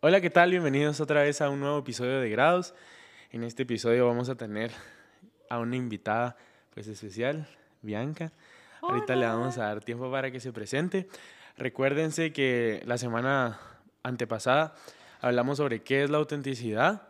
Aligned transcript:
Hola, 0.00 0.20
¿qué 0.20 0.30
tal? 0.30 0.52
Bienvenidos 0.52 1.00
otra 1.00 1.22
vez 1.22 1.40
a 1.40 1.50
un 1.50 1.58
nuevo 1.58 1.80
episodio 1.80 2.20
de 2.20 2.30
Grados. 2.30 2.72
En 3.32 3.42
este 3.42 3.64
episodio 3.64 4.06
vamos 4.06 4.28
a 4.28 4.36
tener 4.36 4.70
a 5.50 5.58
una 5.58 5.74
invitada 5.74 6.36
pues 6.72 6.86
especial, 6.86 7.48
Bianca. 7.82 8.30
Ahorita 8.80 9.16
le 9.16 9.26
vamos 9.26 9.58
a 9.58 9.64
dar 9.64 9.82
tiempo 9.82 10.08
para 10.08 10.30
que 10.30 10.38
se 10.38 10.52
presente. 10.52 11.08
Recuérdense 11.56 12.32
que 12.32 12.80
la 12.86 12.96
semana 12.96 13.58
antepasada 14.04 14.76
hablamos 15.20 15.56
sobre 15.56 15.82
qué 15.82 16.04
es 16.04 16.10
la 16.10 16.18
autenticidad 16.18 17.08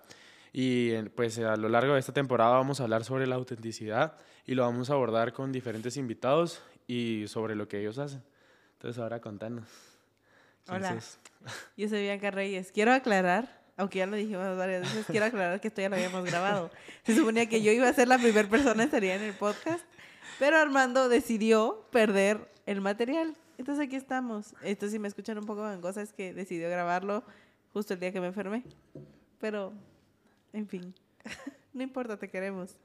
y 0.54 0.96
pues 1.10 1.38
a 1.40 1.56
lo 1.56 1.68
largo 1.68 1.92
de 1.92 2.00
esta 2.00 2.14
temporada 2.14 2.52
vamos 2.52 2.80
a 2.80 2.84
hablar 2.84 3.04
sobre 3.04 3.26
la 3.26 3.34
autenticidad 3.34 4.16
y 4.46 4.54
lo 4.54 4.62
vamos 4.62 4.88
a 4.88 4.94
abordar 4.94 5.34
con 5.34 5.52
diferentes 5.52 5.98
invitados 5.98 6.62
y 6.86 7.28
sobre 7.28 7.54
lo 7.54 7.68
que 7.68 7.80
ellos 7.80 7.98
hacen. 7.98 8.22
Entonces 8.78 8.98
ahora 8.98 9.20
contanos. 9.20 9.87
Hola, 10.70 10.98
yo 11.76 11.88
soy 11.88 12.02
Bianca 12.02 12.30
Reyes. 12.30 12.72
Quiero 12.72 12.92
aclarar, 12.92 13.62
aunque 13.76 13.98
ya 13.98 14.06
lo 14.06 14.16
dijimos 14.16 14.56
varias 14.56 14.82
veces, 14.82 15.06
quiero 15.06 15.26
aclarar 15.26 15.60
que 15.60 15.68
esto 15.68 15.80
ya 15.80 15.88
lo 15.88 15.96
habíamos 15.96 16.24
grabado. 16.24 16.70
Se 17.04 17.16
suponía 17.16 17.48
que 17.48 17.62
yo 17.62 17.72
iba 17.72 17.88
a 17.88 17.92
ser 17.92 18.06
la 18.08 18.18
primera 18.18 18.48
persona 18.48 18.74
que 18.74 18.82
estaría 18.82 19.14
en 19.14 19.22
el 19.22 19.34
podcast, 19.34 19.82
pero 20.38 20.58
Armando 20.58 21.08
decidió 21.08 21.86
perder 21.90 22.52
el 22.66 22.82
material. 22.82 23.34
Entonces 23.56 23.86
aquí 23.86 23.96
estamos. 23.96 24.54
Esto 24.62 24.88
si 24.88 24.98
me 24.98 25.08
escuchan 25.08 25.38
un 25.38 25.46
poco 25.46 25.62
gangosa 25.62 26.02
es 26.02 26.12
que 26.12 26.34
decidió 26.34 26.68
grabarlo 26.68 27.24
justo 27.72 27.94
el 27.94 28.00
día 28.00 28.12
que 28.12 28.20
me 28.20 28.26
enfermé. 28.26 28.62
Pero, 29.40 29.72
en 30.52 30.68
fin, 30.68 30.94
no 31.72 31.82
importa, 31.82 32.18
te 32.18 32.28
queremos. 32.28 32.76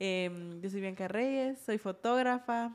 Em, 0.00 0.60
yo 0.60 0.70
soy 0.70 0.80
Bianca 0.80 1.06
Reyes, 1.06 1.58
soy 1.64 1.78
fotógrafa 1.78 2.74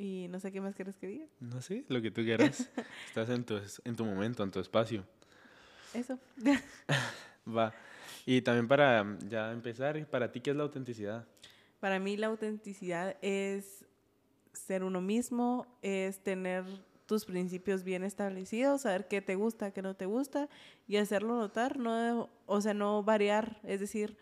y 0.00 0.28
no 0.28 0.40
sé 0.40 0.50
qué 0.50 0.62
más 0.62 0.74
quieres 0.74 0.96
que 0.96 1.06
diga. 1.06 1.26
No 1.40 1.60
sé, 1.60 1.84
lo 1.88 2.00
que 2.00 2.10
tú 2.10 2.22
quieras. 2.22 2.70
Estás 3.08 3.28
en 3.28 3.44
tu, 3.44 3.60
en 3.84 3.94
tu 3.94 4.06
momento, 4.06 4.42
en 4.42 4.50
tu 4.50 4.58
espacio. 4.58 5.04
Eso. 5.92 6.18
Va. 7.46 7.74
Y 8.24 8.40
también 8.40 8.66
para 8.66 9.18
ya 9.28 9.52
empezar, 9.52 10.02
¿para 10.06 10.32
ti 10.32 10.40
qué 10.40 10.50
es 10.50 10.56
la 10.56 10.62
autenticidad? 10.62 11.26
Para 11.80 11.98
mí 11.98 12.16
la 12.16 12.28
autenticidad 12.28 13.16
es 13.20 13.84
ser 14.54 14.84
uno 14.84 15.02
mismo, 15.02 15.66
es 15.82 16.20
tener 16.20 16.64
tus 17.04 17.26
principios 17.26 17.84
bien 17.84 18.02
establecidos, 18.02 18.82
saber 18.82 19.06
qué 19.06 19.20
te 19.20 19.34
gusta, 19.34 19.70
qué 19.72 19.82
no 19.82 19.94
te 19.94 20.06
gusta 20.06 20.48
y 20.88 20.96
hacerlo 20.96 21.36
notar, 21.36 21.78
no, 21.78 22.30
o 22.46 22.60
sea, 22.62 22.72
no 22.72 23.02
variar, 23.02 23.60
es 23.64 23.80
decir, 23.80 24.16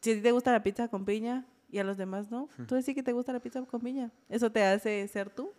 si 0.00 0.12
a 0.12 0.14
ti 0.14 0.22
te 0.22 0.32
gusta 0.32 0.52
la 0.52 0.62
pizza 0.62 0.88
con 0.88 1.04
piña 1.04 1.44
y 1.70 1.78
a 1.78 1.84
los 1.84 1.96
demás 1.96 2.30
no, 2.30 2.48
tú 2.66 2.74
decís 2.74 2.94
que 2.94 3.02
te 3.02 3.12
gusta 3.12 3.32
la 3.32 3.40
pizza 3.40 3.64
con 3.64 3.80
piña, 3.80 4.10
eso 4.28 4.50
te 4.50 4.62
hace 4.64 5.06
ser 5.08 5.30
tú, 5.30 5.52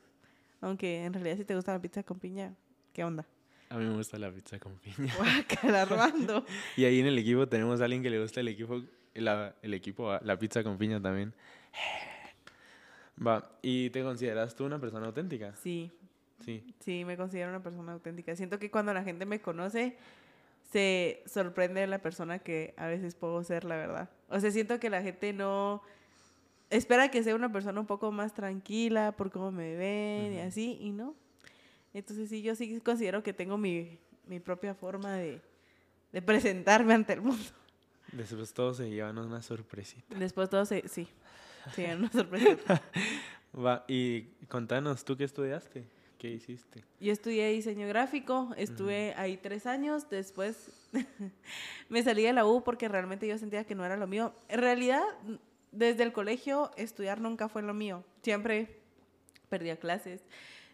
aunque 0.62 1.04
en 1.06 1.14
realidad 1.14 1.38
si 1.38 1.46
te 1.46 1.56
gusta 1.56 1.74
la 1.74 1.82
pizza 1.82 2.04
con 2.04 2.20
piña, 2.20 2.56
¿qué 2.94 3.04
onda? 3.04 3.26
A 3.70 3.78
mí 3.78 3.86
me 3.86 3.96
gusta 3.96 4.18
la 4.18 4.32
pizza 4.32 4.58
con 4.58 4.78
piña. 4.78 5.14
Armando. 5.82 6.44
y 6.76 6.86
ahí 6.86 7.00
en 7.00 7.06
el 7.06 7.18
equipo 7.20 7.48
tenemos 7.48 7.82
a 7.82 7.86
alguien 7.86 8.02
que 8.02 8.10
le 8.10 8.20
gusta 8.20 8.40
el 8.40 8.48
equipo, 8.48 8.82
la, 9.14 9.56
el 9.62 9.74
equipo, 9.76 10.18
la 10.24 10.40
pizza 10.40 10.64
con 10.64 10.78
piña 10.78 11.00
también. 11.02 11.34
Va, 13.26 13.52
¿y 13.62 13.92
te 13.92 14.02
consideras 14.02 14.56
tú 14.56 14.66
una 14.66 14.80
persona 14.80 15.06
auténtica? 15.06 15.54
Sí. 15.56 15.92
Sí. 16.44 16.74
Sí, 16.80 17.06
me 17.06 17.18
considero 17.18 17.50
una 17.50 17.62
persona 17.62 17.92
auténtica. 17.92 18.36
Siento 18.36 18.58
que 18.58 18.72
cuando 18.72 18.94
la 18.94 19.04
gente 19.04 19.26
me 19.26 19.40
conoce, 19.40 19.98
se 20.72 21.22
sorprende 21.26 21.82
de 21.82 21.88
la 21.88 22.00
persona 22.00 22.40
que 22.40 22.74
a 22.78 22.88
veces 22.88 23.16
puedo 23.16 23.44
ser, 23.44 23.66
la 23.66 23.76
verdad. 23.76 24.10
O 24.30 24.40
sea, 24.40 24.50
siento 24.52 24.80
que 24.80 24.90
la 24.90 25.02
gente 25.02 25.34
no 25.34 25.84
espera 26.70 27.10
que 27.10 27.24
sea 27.24 27.36
una 27.36 27.52
persona 27.52 27.80
un 27.80 27.88
poco 27.88 28.12
más 28.12 28.34
tranquila 28.34 29.12
por 29.12 29.32
cómo 29.32 29.52
me 29.52 29.76
ven 29.76 30.34
y 30.34 30.40
así, 30.40 30.78
y 30.80 30.92
no. 30.92 31.16
Entonces 31.94 32.30
sí, 32.30 32.42
yo 32.42 32.56
sí 32.56 32.80
considero 32.82 33.24
que 33.24 33.34
tengo 33.34 33.58
mi, 33.58 33.98
mi 34.28 34.40
propia 34.40 34.74
forma 34.76 35.14
de, 35.14 35.42
de, 36.12 36.22
presentarme 36.22 36.94
ante 36.94 37.14
el 37.14 37.22
mundo. 37.22 37.44
Después 38.12 38.54
todos 38.54 38.78
se 38.78 38.90
llevan 38.90 39.18
una 39.18 39.42
sorpresita. 39.42 40.16
Después 40.16 40.50
todos 40.50 40.68
se, 40.68 40.88
sí, 40.88 41.08
se 41.76 41.82
llevan 41.82 42.00
una 42.00 42.12
sorpresita. 42.12 42.82
Va, 43.58 43.86
y 43.88 44.24
contanos, 44.48 45.04
¿tú 45.04 45.18
qué 45.18 45.24
estudiaste? 45.24 45.86
¿Qué 46.20 46.30
hiciste? 46.30 46.84
Yo 47.00 47.14
estudié 47.14 47.50
diseño 47.50 47.88
gráfico, 47.88 48.50
estuve 48.58 49.14
ahí 49.16 49.38
tres 49.38 49.66
años, 49.66 50.10
después 50.10 50.70
me 51.90 52.04
salí 52.04 52.24
de 52.24 52.34
la 52.34 52.46
U 52.46 52.62
porque 52.62 52.90
realmente 52.90 53.26
yo 53.26 53.38
sentía 53.38 53.64
que 53.64 53.74
no 53.74 53.86
era 53.86 53.96
lo 53.96 54.06
mío. 54.06 54.34
En 54.50 54.60
realidad, 54.60 55.02
desde 55.72 56.04
el 56.04 56.12
colegio, 56.14 56.72
estudiar 56.78 57.22
nunca 57.22 57.50
fue 57.50 57.62
lo 57.62 57.74
mío. 57.74 58.04
Siempre 58.22 58.80
perdía 59.50 59.78
clases, 59.78 60.22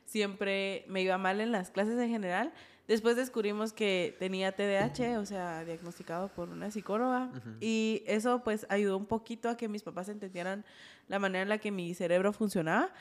siempre 0.05 0.85
me 0.87 1.01
iba 1.01 1.17
mal 1.17 1.41
en 1.41 1.51
las 1.51 1.71
clases 1.71 1.99
en 1.99 2.09
general. 2.09 2.53
Después 2.87 3.15
descubrimos 3.15 3.73
que 3.73 4.15
tenía 4.19 4.51
TDAH, 4.51 5.19
o 5.19 5.25
sea, 5.25 5.65
diagnosticado 5.65 6.27
por 6.29 6.49
una 6.49 6.69
psicóloga, 6.69 7.31
y 7.59 8.03
eso 8.05 8.43
pues 8.43 8.67
ayudó 8.69 8.97
un 8.97 9.07
poquito 9.07 9.49
a 9.49 9.57
que 9.57 9.67
mis 9.67 9.81
papás 9.81 10.07
entendieran 10.07 10.63
la 11.07 11.17
manera 11.17 11.41
en 11.41 11.49
la 11.49 11.57
que 11.57 11.71
mi 11.71 11.95
cerebro 11.95 12.31
funcionaba. 12.31 12.91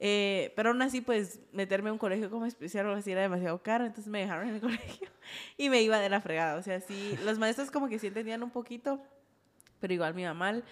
Eh, 0.00 0.52
pero 0.54 0.70
aún 0.70 0.80
así, 0.82 1.00
pues, 1.00 1.40
meterme 1.52 1.90
a 1.90 1.92
un 1.92 1.98
colegio 1.98 2.30
como 2.30 2.46
especial 2.46 2.86
o 2.86 2.94
así 2.94 3.10
era 3.10 3.22
demasiado 3.22 3.60
caro, 3.62 3.84
entonces 3.84 4.10
me 4.10 4.20
dejaron 4.20 4.48
en 4.48 4.54
el 4.56 4.60
colegio 4.60 5.08
y 5.56 5.68
me 5.70 5.82
iba 5.82 5.98
de 5.98 6.08
la 6.08 6.20
fregada. 6.20 6.56
O 6.56 6.62
sea, 6.62 6.80
sí, 6.80 7.18
los 7.24 7.38
maestros 7.38 7.70
como 7.70 7.88
que 7.88 7.98
sí 7.98 8.08
entendían 8.08 8.42
un 8.42 8.50
poquito, 8.50 9.00
pero 9.80 9.92
igual 9.92 10.14
me 10.14 10.22
iba 10.22 10.34
mal. 10.34 10.64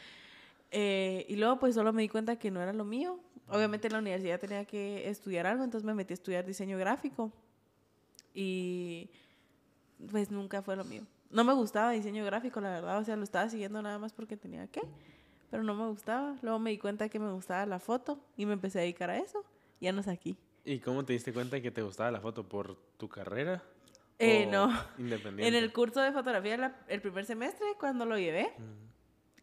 Eh, 0.71 1.25
y 1.29 1.37
luego, 1.37 1.59
pues, 1.59 1.75
solo 1.75 1.93
me 1.93 2.03
di 2.03 2.09
cuenta 2.09 2.39
que 2.39 2.51
no 2.51 2.61
era 2.61 2.73
lo 2.73 2.85
mío. 2.85 3.21
Obviamente 3.49 3.87
en 3.87 3.93
la 3.93 4.01
universidad 4.01 4.41
tenía 4.41 4.65
que 4.65 5.09
estudiar 5.09 5.47
algo, 5.47 5.63
entonces 5.63 5.87
me 5.87 5.95
metí 5.95 6.13
a 6.13 6.15
estudiar 6.15 6.45
diseño 6.45 6.79
gráfico. 6.79 7.33
Y, 8.35 9.11
pues, 10.11 10.31
nunca 10.31 10.63
fue 10.63 10.77
lo 10.77 10.85
mío. 10.85 11.03
No 11.31 11.45
me 11.45 11.55
gustaba 11.55 11.93
diseño 11.93 12.25
gráfico, 12.25 12.61
la 12.61 12.71
verdad. 12.71 12.99
O 12.99 13.05
sea, 13.05 13.17
lo 13.17 13.25
estaba 13.25 13.49
siguiendo 13.49 13.81
nada 13.83 13.99
más 13.99 14.13
porque 14.13 14.37
tenía 14.37 14.67
que 14.67 14.83
pero 15.51 15.63
no 15.63 15.75
me 15.75 15.87
gustaba. 15.87 16.37
Luego 16.43 16.59
me 16.59 16.71
di 16.71 16.79
cuenta 16.79 17.09
que 17.09 17.19
me 17.19 17.33
gustaba 17.33 17.67
la 17.67 17.79
foto 17.79 18.19
y 18.37 18.47
me 18.47 18.55
empecé 18.55 18.79
a 18.79 18.83
dedicar 18.83 19.11
a 19.11 19.19
eso. 19.19 19.45
Ya 19.81 19.93
no 19.93 20.03
sé 20.03 20.11
aquí. 20.11 20.37
¿Y 20.65 20.81
cómo 20.81 21.05
te 21.05 21.13
diste 21.13 21.33
cuenta 21.33 21.61
que 21.61 21.71
te 21.71 21.83
gustaba 21.83 22.11
la 22.11 22.21
foto? 22.21 22.49
¿Por 22.49 22.77
tu 22.97 23.09
carrera? 23.09 23.63
Eh, 24.19 24.47
no. 24.47 24.69
Independiente. 24.99 25.47
En 25.47 25.55
el 25.63 25.73
curso 25.73 26.01
de 26.01 26.13
fotografía, 26.13 26.77
el 26.89 27.01
primer 27.01 27.25
semestre, 27.25 27.67
cuando 27.79 28.05
lo 28.05 28.19
llevé, 28.19 28.53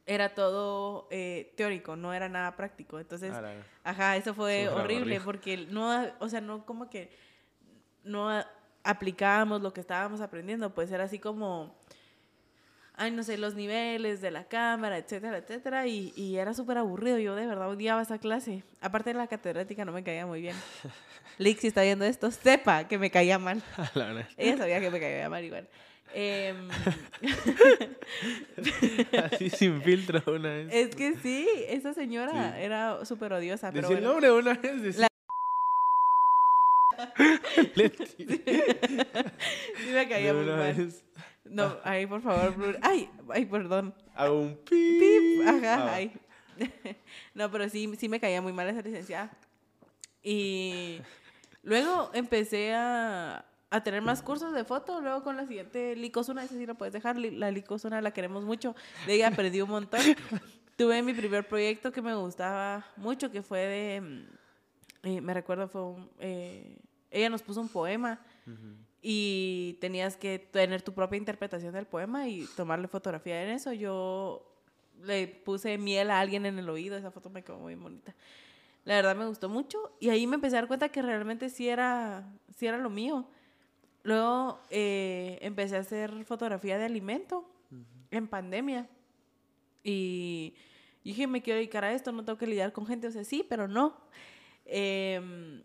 era 0.06 0.34
todo 0.34 1.08
eh, 1.12 1.53
teórico, 1.56 1.96
no 1.96 2.14
era 2.14 2.30
nada 2.30 2.56
práctico. 2.56 3.00
Entonces, 3.00 3.34
ah, 3.34 3.53
ajá, 3.84 4.18
eso 4.18 4.34
fue 4.34 4.68
horrible 4.69 5.22
porque 5.22 5.58
no, 5.69 6.12
o 6.19 6.30
sea, 6.30 6.41
no 6.41 6.66
como 6.66 6.90
que 6.90 7.12
no 8.03 8.30
aplicábamos 8.84 9.62
lo 9.62 9.74
que 9.74 9.81
estábamos 9.81 10.22
aprendiendo, 10.22 10.74
pues 10.74 10.91
era 10.91 11.06
así 11.06 11.19
como 11.19 11.78
ay, 12.96 13.12
no 13.12 13.24
sé, 13.24 13.38
los 13.38 13.56
niveles 13.56 14.22
de 14.22 14.31
la 14.31 14.46
cámara, 14.46 14.97
etcétera, 14.97 15.38
etcétera, 15.38 15.88
y, 15.88 16.14
y 16.16 16.38
era 16.38 16.53
súper 16.53 16.78
aburrido. 16.78 17.18
Yo 17.18 17.35
de 17.35 17.46
verdad 17.46 17.70
odiaba 17.70 18.02
esa 18.02 18.20
clase. 18.20 18.64
Aparte 18.81 19.12
de 19.12 19.16
la 19.16 19.28
catedrática 19.28 19.85
no 19.85 19.91
me 19.91 20.03
caía 20.03 20.25
muy 20.25 20.41
bien. 20.41 20.56
Lick, 21.38 21.59
si 21.59 21.68
está 21.68 21.81
viendo 21.81 22.06
esto, 22.06 22.30
sepa 22.31 22.88
que 22.88 22.97
me 22.97 23.09
caía 23.09 23.40
mal. 23.40 23.64
Ella 24.38 24.58
sabía 24.58 24.80
que 24.80 24.90
me 24.90 25.00
caía 25.00 25.30
mal 25.30 25.44
igual. 25.44 25.68
Em, 26.13 26.69
Así 29.24 29.50
sin 29.50 29.81
filtro 29.81 30.22
una 30.28 30.50
vez. 30.50 30.68
Es 30.72 30.96
que 30.96 31.18
sí, 31.18 31.47
esa 31.68 31.94
señora 31.94 32.59
era 32.59 33.03
súper 33.03 33.34
odiosa. 33.34 33.72
Pero 33.72 33.90
el 33.90 34.03
nombre 34.03 34.31
una 34.31 34.53
vez. 34.53 34.97
La... 34.97 35.07
sí. 38.18 38.28
me 39.91 40.07
caía 40.07 40.34
muy 40.34 40.46
mal. 40.46 40.94
No, 41.46 41.78
ahí 41.84 42.06
por 42.06 42.22
favor, 42.22 42.78
Ay, 42.81 43.09
ay, 43.29 43.46
perdón. 43.46 43.94
A 44.16 44.31
un 44.31 44.57
pip. 44.57 45.47
Ajá, 45.47 45.75
ah. 45.75 45.94
ay. 45.96 46.13
No, 47.34 47.52
pero 47.52 47.68
sí, 47.69 47.91
sí 47.97 48.07
me 48.07 48.19
caía 48.19 48.41
muy 48.41 48.53
mal 48.53 48.69
esa 48.69 48.81
licenciada. 48.81 49.31
Y 50.23 51.02
luego 51.63 52.12
empecé 52.13 52.73
a, 52.73 53.46
a 53.73 53.81
tener 53.81 54.03
más 54.03 54.22
cursos 54.22 54.53
de 54.53 54.63
foto. 54.63 55.01
Luego 55.01 55.23
con 55.23 55.35
la 55.35 55.47
siguiente 55.47 55.96
Licosuna, 55.96 56.43
esa 56.43 56.53
sí 56.55 56.66
la 56.66 56.75
puedes 56.75 56.93
dejar. 56.93 57.17
La 57.17 57.49
Licosuna 57.49 58.02
la 58.02 58.11
queremos 58.11 58.43
mucho. 58.43 58.75
De 59.08 59.16
ella 59.16 59.31
perdí 59.31 59.61
un 59.61 59.70
montón. 59.70 59.99
Tuve 60.78 61.02
mi 61.02 61.14
primer 61.14 61.47
proyecto 61.47 61.91
que 61.91 62.02
me 62.02 62.14
gustaba 62.14 62.85
mucho, 62.97 63.31
que 63.31 63.41
fue 63.41 63.59
de. 63.59 64.02
Mm, 64.02 65.08
eh, 65.08 65.22
me 65.22 65.34
recuerdo, 65.34 65.67
fue 65.67 65.84
un. 65.84 66.08
Eh, 66.20 66.78
ella 67.09 67.29
nos 67.29 67.41
puso 67.41 67.61
un 67.61 67.70
poema 67.70 68.20
y 69.02 69.78
tenías 69.81 70.17
que 70.17 70.40
tener 70.40 70.81
tu 70.81 70.93
propia 70.93 71.17
interpretación 71.17 71.73
del 71.73 71.85
poema 71.85 72.28
y 72.28 72.47
tomarle 72.55 72.87
fotografía 72.87 73.43
en 73.43 73.49
eso. 73.49 73.73
Yo 73.73 74.47
le 75.03 75.28
puse 75.28 75.78
miel 75.78 76.11
a 76.11 76.19
alguien 76.19 76.46
en 76.46 76.59
el 76.59 76.69
oído, 76.69 76.96
esa 76.96 77.11
foto 77.11 77.29
me 77.29 77.43
quedó 77.43 77.58
muy 77.58 77.76
bonita. 77.76 78.16
La 78.85 78.96
verdad 78.96 79.16
me 79.16 79.26
gustó 79.26 79.49
mucho 79.49 79.96
y 79.99 80.09
ahí 80.09 80.28
me 80.28 80.35
empecé 80.35 80.58
a 80.58 80.61
dar 80.61 80.67
cuenta 80.67 80.90
que 80.90 81.02
realmente 81.02 81.49
sí 81.49 81.69
era, 81.69 82.28
sí 82.55 82.67
era 82.67 82.78
lo 82.78 82.90
mío. 82.90 83.28
Luego 84.03 84.59
eh, 84.70 85.40
empecé 85.41 85.78
a 85.78 85.79
hacer 85.79 86.26
fotografía 86.26 86.78
de 86.78 86.85
alimento 86.85 87.50
en 88.11 88.28
pandemia 88.28 88.88
y 89.84 90.53
dije, 91.03 91.26
me 91.28 91.41
quiero 91.41 91.58
dedicar 91.58 91.84
a 91.84 91.94
esto, 91.94 92.11
no 92.11 92.23
tengo 92.23 92.38
que 92.38 92.47
lidiar 92.47 92.73
con 92.73 92.85
gente, 92.85 93.08
o 93.08 93.11
sea, 93.11 93.23
sí, 93.23 93.46
pero 93.47 93.67
no. 93.67 93.97
Eh, 94.66 95.64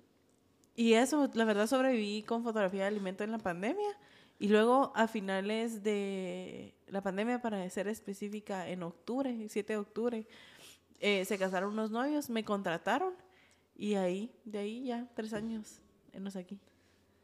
y 0.78 0.92
eso, 0.92 1.28
la 1.34 1.44
verdad, 1.44 1.66
sobreviví 1.66 2.22
con 2.22 2.44
fotografía 2.44 2.82
de 2.82 2.86
alimento 2.86 3.24
en 3.24 3.32
la 3.32 3.38
pandemia. 3.38 3.98
Y 4.38 4.46
luego 4.46 4.92
a 4.94 5.08
finales 5.08 5.82
de 5.82 6.72
la 6.86 7.02
pandemia, 7.02 7.42
para 7.42 7.68
ser 7.68 7.88
específica, 7.88 8.68
en 8.68 8.84
octubre, 8.84 9.28
el 9.28 9.50
7 9.50 9.72
de 9.72 9.76
octubre, 9.76 10.26
eh, 11.00 11.24
se 11.24 11.36
casaron 11.36 11.72
unos 11.72 11.90
novios, 11.90 12.30
me 12.30 12.44
contrataron 12.44 13.14
y 13.76 13.94
ahí, 13.94 14.30
de 14.44 14.58
ahí 14.58 14.84
ya, 14.84 15.08
tres 15.14 15.32
años, 15.32 15.80
enos 16.12 16.36
aquí. 16.36 16.60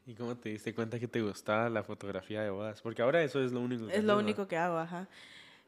¿Y 0.06 0.14
cómo 0.14 0.36
te 0.36 0.50
diste 0.50 0.74
cuenta 0.74 0.98
que 0.98 1.08
te 1.08 1.22
gustaba 1.22 1.70
la 1.70 1.82
fotografía 1.82 2.42
de 2.42 2.50
bodas? 2.50 2.82
Porque 2.82 3.02
ahora 3.02 3.22
eso 3.22 3.42
es 3.42 3.52
lo 3.52 3.60
único 3.60 3.86
que 3.86 3.96
Es 3.96 4.04
lo 4.04 4.18
único 4.18 4.46
que 4.46 4.56
hago, 4.56 4.78
ajá. 4.78 5.08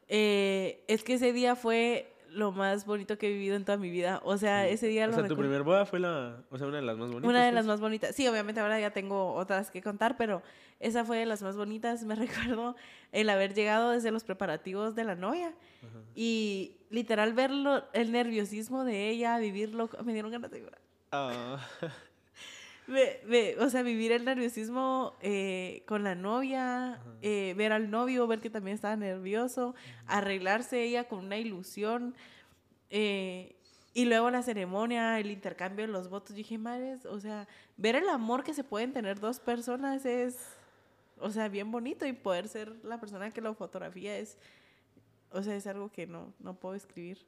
Eh, 0.08 0.84
es 0.88 1.02
que 1.02 1.14
ese 1.14 1.32
día 1.32 1.56
fue 1.56 2.12
lo 2.30 2.52
más 2.52 2.84
bonito 2.84 3.16
que 3.16 3.28
he 3.28 3.32
vivido 3.32 3.56
en 3.56 3.64
toda 3.64 3.78
mi 3.78 3.90
vida. 3.90 4.20
O 4.24 4.36
sea, 4.36 4.68
ese 4.68 4.88
día 4.88 5.08
o 5.08 5.12
sea, 5.12 5.26
tu 5.26 5.36
primer 5.36 5.62
boda 5.62 5.86
fue 5.86 6.00
la, 6.00 6.44
o 6.50 6.58
sea, 6.58 6.66
una 6.66 6.76
de 6.76 6.82
las 6.82 6.98
más 6.98 7.08
bonitas. 7.08 7.28
Una 7.28 7.44
de 7.44 7.52
las 7.52 7.64
pues. 7.64 7.66
más 7.66 7.80
bonitas. 7.80 8.14
Sí, 8.14 8.28
obviamente 8.28 8.60
ahora 8.60 8.78
ya 8.78 8.90
tengo 8.90 9.32
otras 9.32 9.70
que 9.70 9.82
contar, 9.82 10.16
pero 10.18 10.42
esa 10.78 11.04
fue 11.04 11.16
de 11.18 11.26
las 11.26 11.42
más 11.42 11.56
bonitas. 11.56 12.04
Me 12.04 12.14
recuerdo 12.14 12.76
el 13.12 13.30
haber 13.30 13.54
llegado 13.54 13.90
desde 13.90 14.10
los 14.10 14.24
preparativos 14.24 14.94
de 14.94 15.04
la 15.04 15.14
novia 15.14 15.54
y 16.14 16.76
literal 16.90 17.32
verlo, 17.32 17.84
el 17.92 18.12
nerviosismo 18.12 18.84
de 18.84 19.08
ella, 19.08 19.38
vivirlo, 19.38 19.88
me 20.04 20.12
dieron 20.12 20.30
ganas 20.30 20.50
de 20.50 20.60
llorar. 20.60 20.80
Ah. 21.12 21.58
o 23.58 23.70
sea, 23.70 23.82
vivir 23.82 24.12
el 24.12 24.24
nerviosismo 24.24 25.16
eh, 25.20 25.82
con 25.86 26.04
la 26.04 26.14
novia, 26.14 27.00
eh, 27.22 27.54
ver 27.56 27.72
al 27.72 27.90
novio, 27.90 28.26
ver 28.26 28.40
que 28.40 28.50
también 28.50 28.74
estaba 28.74 28.96
nervioso, 28.96 29.74
arreglarse 30.06 30.82
ella 30.82 31.04
con 31.04 31.24
una 31.24 31.36
ilusión. 31.36 32.14
Eh, 32.90 33.56
y 33.92 34.04
luego 34.04 34.30
la 34.30 34.42
ceremonia, 34.42 35.18
el 35.18 35.30
intercambio 35.30 35.86
de 35.86 35.92
los 35.92 36.08
votos. 36.10 36.30
Yo 36.30 36.36
dije, 36.36 36.58
madres, 36.58 37.06
o 37.06 37.18
sea, 37.18 37.48
ver 37.76 37.96
el 37.96 38.08
amor 38.08 38.44
que 38.44 38.54
se 38.54 38.62
pueden 38.62 38.92
tener 38.92 39.18
dos 39.18 39.40
personas 39.40 40.04
es, 40.04 40.54
o 41.18 41.30
sea, 41.30 41.48
bien 41.48 41.72
bonito 41.72 42.06
y 42.06 42.12
poder 42.12 42.46
ser 42.46 42.72
la 42.84 43.00
persona 43.00 43.30
que 43.30 43.40
lo 43.40 43.54
fotografía 43.54 44.18
es, 44.18 44.38
o 45.30 45.42
sea, 45.42 45.56
es 45.56 45.66
algo 45.66 45.90
que 45.90 46.06
no, 46.06 46.34
no 46.38 46.54
puedo 46.54 46.74
escribir. 46.74 47.26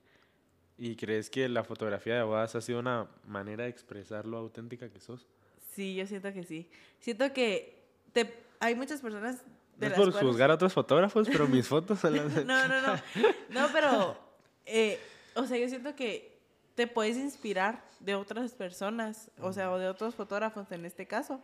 ¿Y 0.77 0.95
crees 0.95 1.31
que 1.31 1.49
la 1.49 1.65
fotografía 1.65 2.17
de 2.17 2.23
bodas 2.23 2.55
ha 2.55 2.61
sido 2.61 2.79
una 2.79 3.09
manera 3.27 3.65
de 3.65 3.71
expresar 3.71 4.27
lo 4.27 4.37
auténtica 4.37 4.91
que 4.91 5.01
sos? 5.01 5.27
Sí, 5.79 5.95
yo 5.95 6.05
siento 6.09 6.33
que 6.33 6.43
sí. 6.43 6.69
Siento 6.99 7.33
que 7.33 7.85
te, 8.13 8.35
hay 8.59 8.75
muchas 8.75 9.01
personas... 9.01 9.45
De 9.77 9.89
no 9.91 9.95
es 9.95 10.01
por 10.01 10.13
juzgar 10.13 10.51
a 10.51 10.55
otros 10.55 10.73
fotógrafos, 10.73 11.29
pero 11.29 11.47
mis 11.47 11.69
fotos 11.69 12.01
son 12.01 12.17
las... 12.17 12.45
no, 12.45 12.67
no, 12.67 12.83
no. 12.83 12.95
No, 13.49 13.69
pero... 13.73 14.19
Eh, 14.67 14.99
o 15.37 15.47
sea, 15.47 15.57
yo 15.57 15.69
siento 15.69 15.95
que 15.95 16.37
te 16.75 16.89
puedes 16.89 17.17
inspirar 17.17 17.85
de 18.01 18.17
otras 18.17 18.55
personas, 18.55 19.31
o 19.41 19.53
sea, 19.53 19.71
o 19.71 19.79
de 19.79 19.87
otros 19.87 20.17
fotógrafos 20.17 20.73
en 20.73 20.85
este 20.85 21.07
caso. 21.07 21.41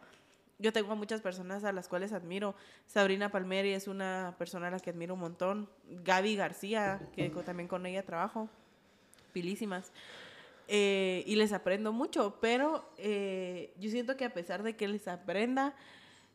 Yo 0.58 0.72
tengo 0.72 0.96
muchas 0.96 1.20
personas 1.20 1.62
a 1.62 1.70
las 1.70 1.86
cuales 1.86 2.12
admiro. 2.12 2.56
Sabrina 2.88 3.30
Palmeri 3.30 3.72
es 3.72 3.86
una 3.86 4.34
persona 4.36 4.66
a 4.66 4.70
la 4.72 4.80
que 4.80 4.90
admiro 4.90 5.14
un 5.14 5.20
montón. 5.20 5.70
Gaby 5.88 6.34
García, 6.34 7.00
que 7.14 7.30
también 7.46 7.68
con 7.68 7.86
ella 7.86 8.02
trabajo. 8.02 8.48
Pilísimas. 9.32 9.92
Eh, 10.66 11.24
y 11.26 11.36
les 11.36 11.52
aprendo 11.52 11.92
mucho, 11.92 12.38
pero 12.40 12.90
eh, 12.96 13.74
yo 13.78 13.90
siento 13.90 14.16
que 14.16 14.24
a 14.24 14.32
pesar 14.32 14.62
de 14.62 14.76
que 14.76 14.88
les 14.88 15.08
aprenda 15.08 15.74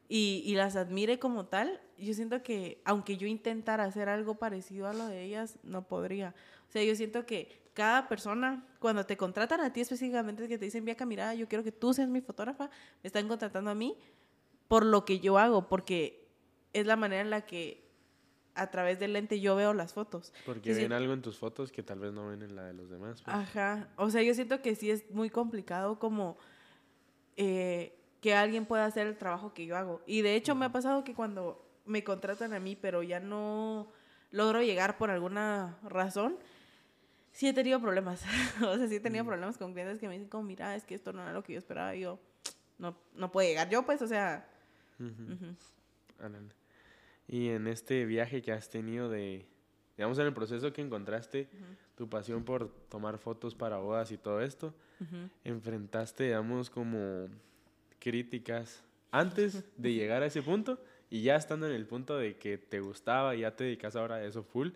y, 0.07 0.43
y, 0.45 0.55
las 0.55 0.75
admire 0.75 1.17
como 1.19 1.45
tal, 1.45 1.81
yo 1.97 2.13
siento 2.13 2.43
que 2.43 2.81
aunque 2.85 3.17
yo 3.17 3.27
intentara 3.27 3.85
hacer 3.85 4.07
algo 4.09 4.35
parecido 4.35 4.87
a 4.87 4.93
lo 4.93 5.07
de 5.07 5.23
ellas, 5.23 5.57
no 5.63 5.87
podría. 5.87 6.35
O 6.67 6.71
sea, 6.71 6.83
yo 6.83 6.95
siento 6.95 7.25
que 7.25 7.59
cada 7.73 8.07
persona, 8.07 8.65
cuando 8.79 9.05
te 9.05 9.17
contratan 9.17 9.61
a 9.61 9.71
ti 9.71 9.81
específicamente, 9.81 10.47
que 10.47 10.57
te 10.57 10.65
dicen, 10.65 10.83
Vía 10.85 10.97
mira, 11.05 11.33
yo 11.33 11.47
quiero 11.47 11.63
que 11.63 11.71
tú 11.71 11.93
seas 11.93 12.09
mi 12.09 12.21
fotógrafa, 12.21 12.69
me 13.01 13.07
están 13.07 13.27
contratando 13.27 13.71
a 13.71 13.75
mí 13.75 13.95
por 14.67 14.85
lo 14.85 15.05
que 15.05 15.19
yo 15.19 15.37
hago, 15.37 15.67
porque 15.67 16.27
es 16.73 16.85
la 16.85 16.95
manera 16.95 17.21
en 17.21 17.29
la 17.29 17.45
que 17.45 17.88
a 18.61 18.69
través 18.71 18.99
del 18.99 19.13
lente 19.13 19.39
yo 19.39 19.55
veo 19.55 19.73
las 19.73 19.93
fotos. 19.93 20.33
Porque 20.45 20.73
ven 20.73 20.91
algo 20.91 21.13
en 21.13 21.21
tus 21.21 21.37
fotos 21.37 21.71
que 21.71 21.83
tal 21.83 21.99
vez 21.99 22.13
no 22.13 22.27
ven 22.27 22.41
en 22.41 22.55
la 22.55 22.63
de 22.63 22.73
los 22.73 22.89
demás. 22.89 23.21
Pues. 23.21 23.35
Ajá. 23.35 23.87
O 23.95 24.09
sea, 24.09 24.21
yo 24.21 24.33
siento 24.33 24.61
que 24.61 24.75
sí 24.75 24.91
es 24.91 25.09
muy 25.11 25.29
complicado 25.29 25.99
como 25.99 26.37
eh, 27.37 27.97
que 28.21 28.35
alguien 28.35 28.65
pueda 28.65 28.85
hacer 28.85 29.07
el 29.07 29.17
trabajo 29.17 29.53
que 29.53 29.65
yo 29.65 29.77
hago. 29.77 30.01
Y 30.05 30.21
de 30.21 30.35
hecho 30.35 30.55
me 30.55 30.65
ha 30.65 30.71
pasado 30.71 31.03
que 31.03 31.13
cuando 31.13 31.65
me 31.85 32.03
contratan 32.03 32.53
a 32.53 32.59
mí, 32.59 32.75
pero 32.75 33.03
ya 33.03 33.19
no 33.19 33.91
logro 34.31 34.61
llegar 34.61 34.97
por 34.97 35.09
alguna 35.09 35.77
razón, 35.83 36.37
sí 37.31 37.47
he 37.47 37.53
tenido 37.53 37.79
problemas. 37.79 38.23
o 38.61 38.77
sea, 38.77 38.87
sí 38.87 38.95
he 38.95 38.99
tenido 38.99 39.25
problemas 39.25 39.57
con 39.57 39.73
clientes 39.73 39.99
que 39.99 40.07
me 40.07 40.13
dicen 40.13 40.29
como, 40.29 40.43
mira, 40.43 40.75
es 40.75 40.83
que 40.83 40.95
esto 40.95 41.13
no 41.13 41.21
era 41.21 41.33
lo 41.33 41.43
que 41.43 41.53
yo 41.53 41.59
esperaba. 41.59 41.95
Y 41.95 42.01
yo, 42.01 42.19
no, 42.77 42.95
no 43.15 43.31
puede 43.31 43.49
llegar 43.49 43.69
yo, 43.69 43.83
pues, 43.83 44.01
o 44.01 44.07
sea... 44.07 44.47
Y 47.29 47.49
en 47.49 47.67
este 47.67 48.05
viaje 48.05 48.41
que 48.41 48.51
has 48.51 48.69
tenido 48.69 49.07
de, 49.07 49.45
digamos, 49.95 50.17
en 50.17 50.25
el 50.25 50.33
proceso 50.33 50.73
que 50.73 50.81
encontraste 50.81 51.47
tu 51.95 52.09
pasión 52.09 52.43
por 52.43 52.69
tomar 52.89 53.19
fotos 53.19 53.53
para 53.53 53.77
bodas 53.77 54.11
y 54.11 54.17
todo 54.17 54.41
esto, 54.41 54.73
enfrentaste, 55.43 56.25
digamos, 56.25 56.71
como 56.71 57.27
críticas 57.99 58.83
antes 59.11 59.63
de 59.77 59.93
llegar 59.93 60.23
a 60.23 60.25
ese 60.25 60.41
punto 60.41 60.79
y 61.11 61.21
ya 61.21 61.35
estando 61.35 61.67
en 61.67 61.73
el 61.73 61.85
punto 61.85 62.17
de 62.17 62.35
que 62.37 62.57
te 62.57 62.79
gustaba 62.79 63.35
y 63.35 63.41
ya 63.41 63.55
te 63.55 63.63
dedicas 63.65 63.95
ahora 63.95 64.15
a 64.15 64.23
eso 64.23 64.43
full, 64.43 64.69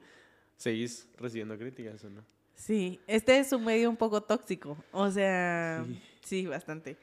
seguís 0.55 1.09
recibiendo 1.17 1.57
críticas 1.57 2.03
o 2.03 2.09
no? 2.09 2.23
Sí, 2.55 3.00
este 3.07 3.39
es 3.39 3.51
un 3.51 3.65
medio 3.65 3.89
un 3.89 3.97
poco 3.97 4.21
tóxico, 4.21 4.77
o 4.91 5.09
sea, 5.09 5.83
sí 6.21 6.45
bastante. 6.45 6.97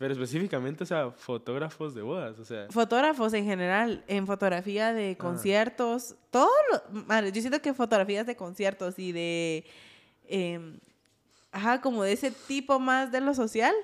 Pero 0.00 0.14
específicamente, 0.14 0.82
o 0.82 0.86
sea, 0.86 1.10
fotógrafos 1.10 1.94
de 1.94 2.00
bodas, 2.00 2.38
o 2.38 2.44
sea. 2.46 2.68
Fotógrafos 2.70 3.34
en 3.34 3.44
general, 3.44 4.02
en 4.08 4.26
fotografía 4.26 4.94
de 4.94 5.18
conciertos, 5.18 6.14
todo 6.30 6.48
lo, 6.72 7.28
yo 7.28 7.40
siento 7.42 7.60
que 7.60 7.74
fotografías 7.74 8.26
de 8.26 8.34
conciertos 8.34 8.98
y 8.98 9.12
de, 9.12 9.66
em, 10.26 10.78
ajá, 11.52 11.82
como 11.82 12.02
de 12.02 12.12
ese 12.12 12.30
tipo 12.30 12.80
más 12.80 13.12
de 13.12 13.20
lo 13.20 13.34
social, 13.34 13.74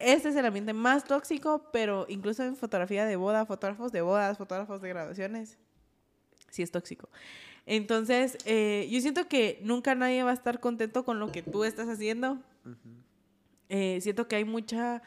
este 0.00 0.30
es 0.30 0.34
el 0.34 0.46
ambiente 0.46 0.72
más 0.72 1.04
tóxico, 1.04 1.64
pero 1.72 2.06
incluso 2.08 2.42
en 2.42 2.56
fotografía 2.56 3.04
de 3.04 3.14
boda, 3.14 3.46
fotógrafos 3.46 3.92
de 3.92 4.00
bodas, 4.00 4.38
fotógrafos 4.38 4.82
de 4.82 4.88
graduaciones, 4.88 5.58
sí 6.50 6.64
es 6.64 6.72
tóxico. 6.72 7.08
Entonces, 7.66 8.36
eh, 8.46 8.88
yo 8.90 9.00
siento 9.00 9.28
que 9.28 9.60
nunca 9.62 9.94
nadie 9.94 10.24
va 10.24 10.32
a 10.32 10.34
estar 10.34 10.58
contento 10.58 11.04
con 11.04 11.20
lo 11.20 11.30
que 11.30 11.44
tú 11.44 11.62
estás 11.62 11.88
haciendo. 11.88 12.40
Eh, 13.68 14.00
siento 14.00 14.26
que 14.26 14.34
hay 14.34 14.44
mucha 14.44 15.02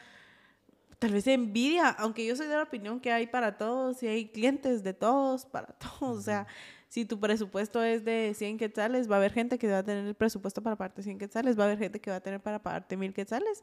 tal 0.98 1.12
vez 1.12 1.26
envidia, 1.26 1.88
aunque 1.90 2.26
yo 2.26 2.36
soy 2.36 2.46
de 2.46 2.56
la 2.56 2.62
opinión 2.62 3.00
que 3.00 3.12
hay 3.12 3.26
para 3.26 3.58
todos 3.58 4.02
y 4.02 4.08
hay 4.08 4.28
clientes 4.28 4.82
de 4.82 4.94
todos, 4.94 5.46
para 5.46 5.66
todos. 5.78 6.18
O 6.18 6.22
sea, 6.22 6.46
si 6.88 7.04
tu 7.04 7.18
presupuesto 7.18 7.82
es 7.82 8.04
de 8.04 8.32
100 8.34 8.58
quetzales, 8.58 9.10
va 9.10 9.16
a 9.16 9.18
haber 9.18 9.32
gente 9.32 9.58
que 9.58 9.68
va 9.68 9.78
a 9.78 9.82
tener 9.82 10.06
el 10.06 10.14
presupuesto 10.14 10.62
para 10.62 10.76
pagarte 10.76 11.02
100 11.02 11.18
quetzales, 11.18 11.58
va 11.58 11.64
a 11.64 11.66
haber 11.66 11.78
gente 11.78 12.00
que 12.00 12.10
va 12.10 12.16
a 12.16 12.20
tener 12.20 12.40
para 12.40 12.62
pagarte 12.62 12.96
1000 12.96 13.12
quetzales. 13.12 13.62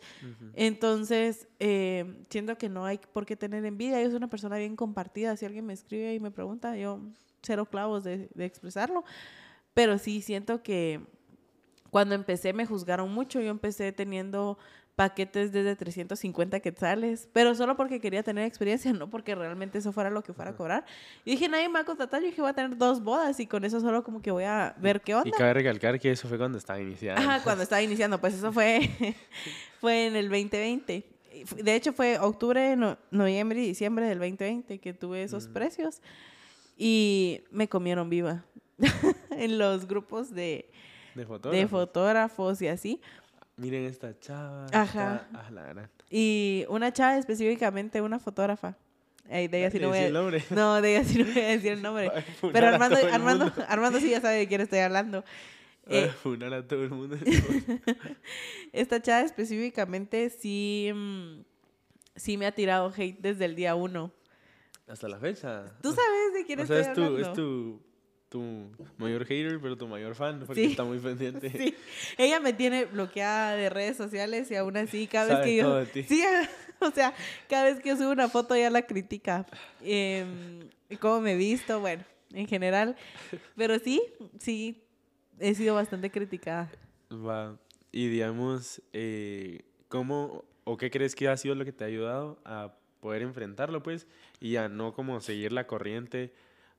Entonces, 0.53 1.47
eh, 1.59 2.25
siento 2.29 2.57
que 2.57 2.69
no 2.69 2.85
hay 2.85 2.99
por 3.13 3.25
qué 3.25 3.35
tener 3.35 3.65
envidia. 3.65 4.01
Yo 4.01 4.07
soy 4.07 4.17
una 4.17 4.29
persona 4.29 4.57
bien 4.57 4.75
compartida. 4.75 5.35
Si 5.37 5.45
alguien 5.45 5.65
me 5.65 5.73
escribe 5.73 6.13
y 6.13 6.19
me 6.19 6.31
pregunta, 6.31 6.75
yo 6.75 6.99
cero 7.41 7.65
clavos 7.65 8.03
de, 8.03 8.29
de 8.33 8.45
expresarlo. 8.45 9.03
Pero 9.73 9.97
sí 9.97 10.21
siento 10.21 10.61
que 10.61 11.01
cuando 11.93 12.15
empecé 12.15 12.53
me 12.53 12.65
juzgaron 12.65 13.13
mucho. 13.13 13.39
Yo 13.39 13.51
empecé 13.51 13.91
teniendo 13.93 14.57
paquetes 14.95 15.51
desde 15.51 15.75
350 15.75 16.59
quetzales, 16.59 17.27
pero 17.33 17.55
solo 17.55 17.75
porque 17.75 17.99
quería 17.99 18.23
tener 18.23 18.45
experiencia, 18.45 18.93
no 18.93 19.09
porque 19.09 19.35
realmente 19.35 19.79
eso 19.79 19.91
fuera 19.91 20.09
lo 20.09 20.23
que 20.23 20.33
fuera 20.33 20.51
a 20.51 20.55
cobrar. 20.55 20.85
Y 21.25 21.31
dije, 21.31 21.47
nadie 21.49 21.67
me 21.67 21.75
va 21.75 21.79
a 21.81 21.85
contratar, 21.85 22.21
yo 22.21 22.27
dije, 22.27 22.41
voy 22.41 22.49
a 22.49 22.53
tener 22.53 22.77
dos 22.77 23.03
bodas 23.03 23.39
y 23.39 23.47
con 23.47 23.65
eso 23.65 23.79
solo 23.79 24.03
como 24.03 24.21
que 24.21 24.31
voy 24.31 24.43
a 24.43 24.75
ver 24.79 25.01
qué 25.01 25.15
onda. 25.15 25.29
Y 25.29 25.31
cabe 25.31 25.55
recalcar 25.55 25.99
que 25.99 26.11
eso 26.11 26.27
fue 26.27 26.37
cuando 26.37 26.57
estaba 26.57 26.79
iniciando. 26.79 27.21
Ajá, 27.21 27.43
cuando 27.43 27.63
estaba 27.63 27.81
iniciando, 27.81 28.19
pues 28.19 28.35
eso 28.35 28.51
fue, 28.51 28.89
fue 29.81 30.07
en 30.07 30.15
el 30.15 30.29
2020. 30.29 31.03
De 31.57 31.75
hecho, 31.75 31.93
fue 31.93 32.19
octubre, 32.19 32.75
noviembre 33.09 33.63
y 33.63 33.67
diciembre 33.67 34.05
del 34.05 34.19
2020 34.19 34.77
que 34.79 34.93
tuve 34.93 35.23
esos 35.23 35.47
precios 35.47 36.01
y 36.77 37.41
me 37.49 37.67
comieron 37.67 38.09
viva 38.09 38.45
en 39.31 39.57
los 39.57 39.87
grupos 39.87 40.33
de, 40.33 40.69
de 41.15 41.67
fotógrafos 41.67 42.61
y 42.61 42.67
así 42.67 43.01
miren 43.57 43.85
esta 43.85 44.17
chava. 44.19 44.67
Ajá. 44.71 45.27
Ah, 45.33 45.49
y 46.09 46.65
una 46.69 46.91
chava 46.91 47.17
específicamente, 47.17 48.01
una 48.01 48.19
fotógrafa. 48.19 48.77
de 49.27 49.45
ella 49.45 49.71
sí 49.71 49.79
no 49.79 49.89
voy 49.89 49.97
a, 49.97 50.07
el 50.07 50.13
nombre. 50.13 50.43
No, 50.49 50.81
de 50.81 50.95
ella 50.95 51.03
sí 51.03 51.17
no 51.17 51.25
voy 51.25 51.41
a 51.41 51.47
decir 51.47 51.71
el 51.73 51.81
nombre. 51.83 52.11
Pero 52.51 52.67
Armando, 52.67 52.97
Armando, 53.11 53.53
Armando 53.67 53.99
sí 53.99 54.09
ya 54.09 54.21
sabe 54.21 54.37
de 54.37 54.47
quién 54.47 54.61
estoy 54.61 54.79
hablando. 54.79 55.23
Eh, 55.87 56.09
a 56.09 56.67
todo 56.67 56.83
el 56.83 56.91
mundo. 56.91 57.17
esta 58.71 59.01
chava 59.01 59.21
específicamente 59.21 60.29
sí, 60.29 60.91
mm, 60.93 61.41
sí 62.15 62.37
me 62.37 62.45
ha 62.45 62.53
tirado 62.53 62.93
hate 62.95 63.19
desde 63.19 63.45
el 63.45 63.55
día 63.55 63.75
uno. 63.75 64.13
Hasta 64.87 65.07
la 65.07 65.17
fecha. 65.17 65.65
¿Tú 65.81 65.93
sabes 65.93 66.33
de 66.33 66.45
quién 66.45 66.59
o 66.59 66.63
estoy 66.63 66.81
es 66.81 66.93
Tu, 66.93 67.17
es 67.17 67.33
tu 67.33 67.81
tu 68.33 68.71
mayor 68.97 69.25
hater, 69.25 69.59
pero 69.61 69.77
tu 69.77 69.87
mayor 69.87 70.15
fan, 70.15 70.41
porque 70.47 70.65
está 70.65 70.83
muy 70.83 70.97
pendiente. 70.97 71.51
Sí. 71.55 71.75
Ella 72.17 72.39
me 72.39 72.51
tiene 72.51 72.85
bloqueada 72.85 73.55
de 73.55 73.69
redes 73.69 73.95
sociales 73.95 74.49
y 74.49 74.55
aún 74.55 74.75
así, 74.75 75.05
cada 75.05 75.35
vez 75.35 75.45
que 75.45 75.55
yo. 75.57 75.63
Todo 75.65 75.77
de 75.77 75.85
ti. 75.85 76.01
Sí, 76.01 76.23
o 76.79 76.89
sea, 76.89 77.13
cada 77.47 77.65
vez 77.65 77.79
que 77.79 77.89
yo 77.89 77.95
subo 77.95 78.09
una 78.09 78.29
foto 78.29 78.55
ya 78.55 78.71
la 78.71 78.87
critica. 78.87 79.45
Eh, 79.83 80.25
cómo 80.99 81.21
me 81.21 81.33
he 81.33 81.37
visto, 81.37 81.79
bueno, 81.79 82.03
en 82.31 82.47
general. 82.47 82.95
Pero 83.55 83.77
sí, 83.77 84.01
sí, 84.39 84.81
he 85.37 85.53
sido 85.53 85.75
bastante 85.75 86.09
criticada. 86.09 86.71
Va. 87.11 87.55
Y 87.91 88.07
digamos, 88.07 88.81
eh, 88.93 89.61
¿cómo 89.89 90.43
o 90.63 90.77
qué 90.77 90.89
crees 90.89 91.13
que 91.13 91.27
ha 91.27 91.37
sido 91.37 91.53
lo 91.53 91.65
que 91.65 91.71
te 91.71 91.83
ha 91.83 91.87
ayudado 91.87 92.39
a 92.45 92.73
poder 92.99 93.21
enfrentarlo, 93.21 93.83
pues? 93.83 94.07
Y 94.39 94.55
a 94.55 94.69
no 94.69 94.95
como 94.95 95.21
seguir 95.21 95.51
la 95.51 95.67
corriente 95.67 96.33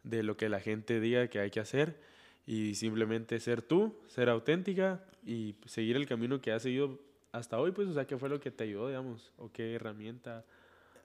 de 0.04 0.22
lo 0.22 0.36
que 0.36 0.48
la 0.48 0.60
gente 0.60 1.00
diga 1.00 1.28
que 1.28 1.40
hay 1.40 1.50
que 1.50 1.60
hacer 1.60 1.98
y 2.46 2.74
simplemente 2.76 3.40
ser 3.40 3.62
tú, 3.62 3.98
ser 4.06 4.28
auténtica 4.28 5.02
y 5.26 5.56
seguir 5.66 5.96
el 5.96 6.06
camino 6.06 6.40
que 6.40 6.52
has 6.52 6.62
seguido 6.62 7.00
hasta 7.32 7.58
hoy, 7.58 7.72
pues, 7.72 7.88
o 7.88 7.94
sea, 7.94 8.06
¿qué 8.06 8.16
fue 8.16 8.28
lo 8.28 8.38
que 8.38 8.50
te 8.52 8.64
ayudó, 8.64 8.88
digamos? 8.88 9.32
¿O 9.38 9.50
qué 9.50 9.74
herramienta? 9.74 10.44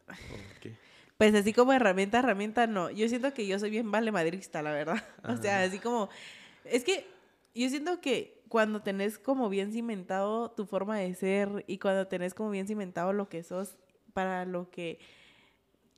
¿O 0.08 0.60
qué? 0.62 0.76
Pues 1.18 1.34
así 1.34 1.54
como 1.54 1.74
herramienta, 1.74 2.20
herramienta, 2.20 2.68
no. 2.68 2.90
Yo 2.92 3.10
siento 3.10 3.34
que 3.34 3.48
yo 3.48 3.58
soy 3.58 3.72
bien 3.72 3.92
vale 3.92 4.12
madrista, 4.12 4.62
la 4.62 4.72
verdad. 4.72 5.04
O 5.24 5.36
sea, 5.36 5.64
así 5.64 5.80
como... 5.80 6.10
Es 6.64 6.84
que 6.84 7.08
yo 7.56 7.68
siento 7.70 8.00
que 8.00 8.42
cuando 8.48 8.82
tenés 8.82 9.18
como 9.18 9.50
bien 9.50 9.74
cimentado 9.74 10.52
tu 10.52 10.66
forma 10.66 10.98
de 10.98 11.14
ser 11.16 11.66
y 11.68 11.78
cuando 11.78 12.08
tenés 12.08 12.34
como 12.34 12.52
bien 12.52 12.68
cimentado 12.68 13.12
lo 13.12 13.28
que 13.28 13.44
sos 13.44 13.76
para 14.14 14.46
lo 14.46 14.70
que 14.70 15.00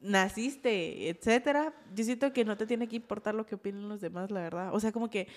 naciste, 0.01 1.09
etcétera, 1.09 1.73
yo 1.95 2.03
siento 2.03 2.33
que 2.33 2.43
no 2.45 2.57
te 2.57 2.65
tiene 2.65 2.87
que 2.87 2.95
importar 2.95 3.35
lo 3.35 3.45
que 3.45 3.55
opinen 3.55 3.87
los 3.87 4.01
demás, 4.01 4.31
la 4.31 4.41
verdad. 4.41 4.73
O 4.73 4.79
sea, 4.79 4.91
como 4.91 5.09
que 5.09 5.27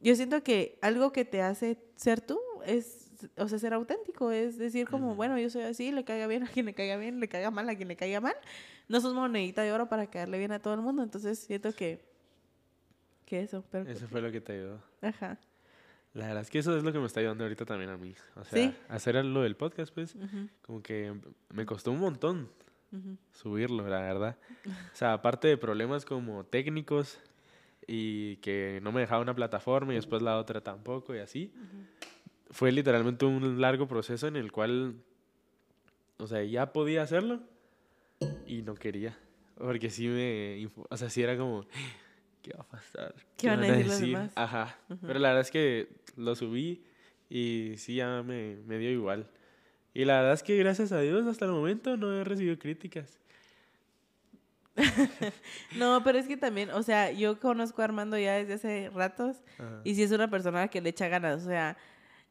yo 0.00 0.14
siento 0.16 0.42
que 0.42 0.78
algo 0.82 1.12
que 1.12 1.24
te 1.24 1.42
hace 1.42 1.78
ser 1.96 2.20
tú 2.20 2.38
es, 2.66 3.10
o 3.36 3.48
sea, 3.48 3.58
ser 3.58 3.72
auténtico, 3.72 4.30
es 4.30 4.58
decir 4.58 4.88
como, 4.88 5.14
bueno, 5.14 5.38
yo 5.38 5.48
soy 5.50 5.62
así, 5.62 5.92
le 5.92 6.04
caiga 6.04 6.26
bien 6.26 6.42
a 6.44 6.48
quien 6.48 6.66
le 6.66 6.74
caiga 6.74 6.96
bien, 6.96 7.20
le 7.20 7.28
caiga 7.28 7.50
mal 7.50 7.68
a 7.68 7.74
quien 7.76 7.88
le 7.88 7.96
caiga 7.96 8.20
mal. 8.20 8.34
No 8.88 9.00
sos 9.00 9.14
monedita 9.14 9.62
de 9.62 9.72
oro 9.72 9.88
para 9.88 10.06
caerle 10.08 10.38
bien 10.38 10.52
a 10.52 10.58
todo 10.58 10.74
el 10.74 10.80
mundo, 10.80 11.02
entonces 11.02 11.38
siento 11.38 11.72
que, 11.72 12.04
que 13.24 13.40
eso. 13.42 13.64
Pero 13.70 13.88
Eso 13.88 14.06
fue 14.08 14.20
lo 14.20 14.30
que 14.30 14.40
te 14.40 14.52
ayudó. 14.54 14.82
Ajá. 15.00 15.38
La 16.14 16.26
verdad 16.26 16.42
es 16.42 16.50
que 16.50 16.58
eso 16.58 16.76
es 16.76 16.82
lo 16.82 16.92
que 16.92 16.98
me 16.98 17.06
está 17.06 17.20
ayudando 17.20 17.44
ahorita 17.44 17.64
también 17.64 17.88
a 17.90 17.96
mí. 17.96 18.14
O 18.36 18.44
sea, 18.44 18.58
Sí. 18.58 18.74
hacer 18.88 19.14
lo 19.24 19.42
del 19.42 19.56
podcast, 19.56 19.94
pues, 19.94 20.14
como 20.60 20.82
que 20.82 21.14
me 21.48 21.64
costó 21.64 21.90
un 21.92 22.00
montón 22.00 22.50
subirlo, 23.32 23.88
la 23.88 24.00
verdad. 24.00 24.36
O 24.66 24.96
sea, 24.96 25.14
aparte 25.14 25.48
de 25.48 25.56
problemas 25.56 26.04
como 26.04 26.44
técnicos 26.44 27.18
y 27.86 28.36
que 28.36 28.80
no 28.82 28.92
me 28.92 29.00
dejaba 29.00 29.22
una 29.22 29.34
plataforma 29.34 29.92
y 29.92 29.96
después 29.96 30.22
la 30.22 30.38
otra 30.38 30.60
tampoco 30.60 31.14
y 31.14 31.18
así, 31.18 31.52
fue 32.50 32.70
literalmente 32.72 33.24
un 33.24 33.60
largo 33.60 33.88
proceso 33.88 34.26
en 34.26 34.36
el 34.36 34.52
cual, 34.52 34.94
o 36.18 36.26
sea, 36.26 36.42
ya 36.44 36.72
podía 36.72 37.02
hacerlo 37.02 37.40
y 38.46 38.62
no 38.62 38.74
quería. 38.74 39.16
Porque 39.56 39.90
sí 39.90 40.08
me, 40.08 40.68
o 40.88 40.96
sea, 40.96 41.10
sí 41.10 41.22
era 41.22 41.36
como, 41.36 41.66
¿qué 42.42 42.52
va 42.54 42.62
a 42.62 42.68
pasar? 42.68 43.14
¿Qué 43.36 43.48
van 43.48 43.62
a 43.64 43.66
decir 43.66 43.86
los 43.86 44.00
demás? 44.00 44.32
Ajá. 44.36 44.76
Pero 45.00 45.18
la 45.18 45.28
verdad 45.28 45.42
es 45.42 45.50
que 45.50 45.88
lo 46.16 46.34
subí 46.34 46.84
y 47.30 47.74
sí 47.76 47.96
ya 47.96 48.22
me, 48.22 48.56
me 48.66 48.78
dio 48.78 48.90
igual. 48.90 49.26
Y 49.94 50.04
la 50.04 50.18
verdad 50.18 50.32
es 50.34 50.42
que 50.42 50.56
gracias 50.56 50.92
a 50.92 51.00
Dios 51.00 51.26
hasta 51.26 51.44
el 51.44 51.52
momento 51.52 51.96
no 51.96 52.12
he 52.12 52.24
recibido 52.24 52.58
críticas. 52.58 53.18
No, 55.76 56.02
pero 56.02 56.18
es 56.18 56.26
que 56.26 56.36
también, 56.36 56.70
o 56.70 56.82
sea, 56.82 57.10
yo 57.10 57.38
conozco 57.38 57.82
a 57.82 57.84
Armando 57.84 58.18
ya 58.18 58.34
desde 58.34 58.54
hace 58.54 58.90
ratos 58.94 59.42
Ajá. 59.58 59.80
y 59.84 59.94
si 59.94 60.02
es 60.02 60.12
una 60.12 60.30
persona 60.30 60.68
que 60.68 60.80
le 60.80 60.90
echa 60.90 61.08
ganas, 61.08 61.42
o 61.42 61.46
sea, 61.46 61.76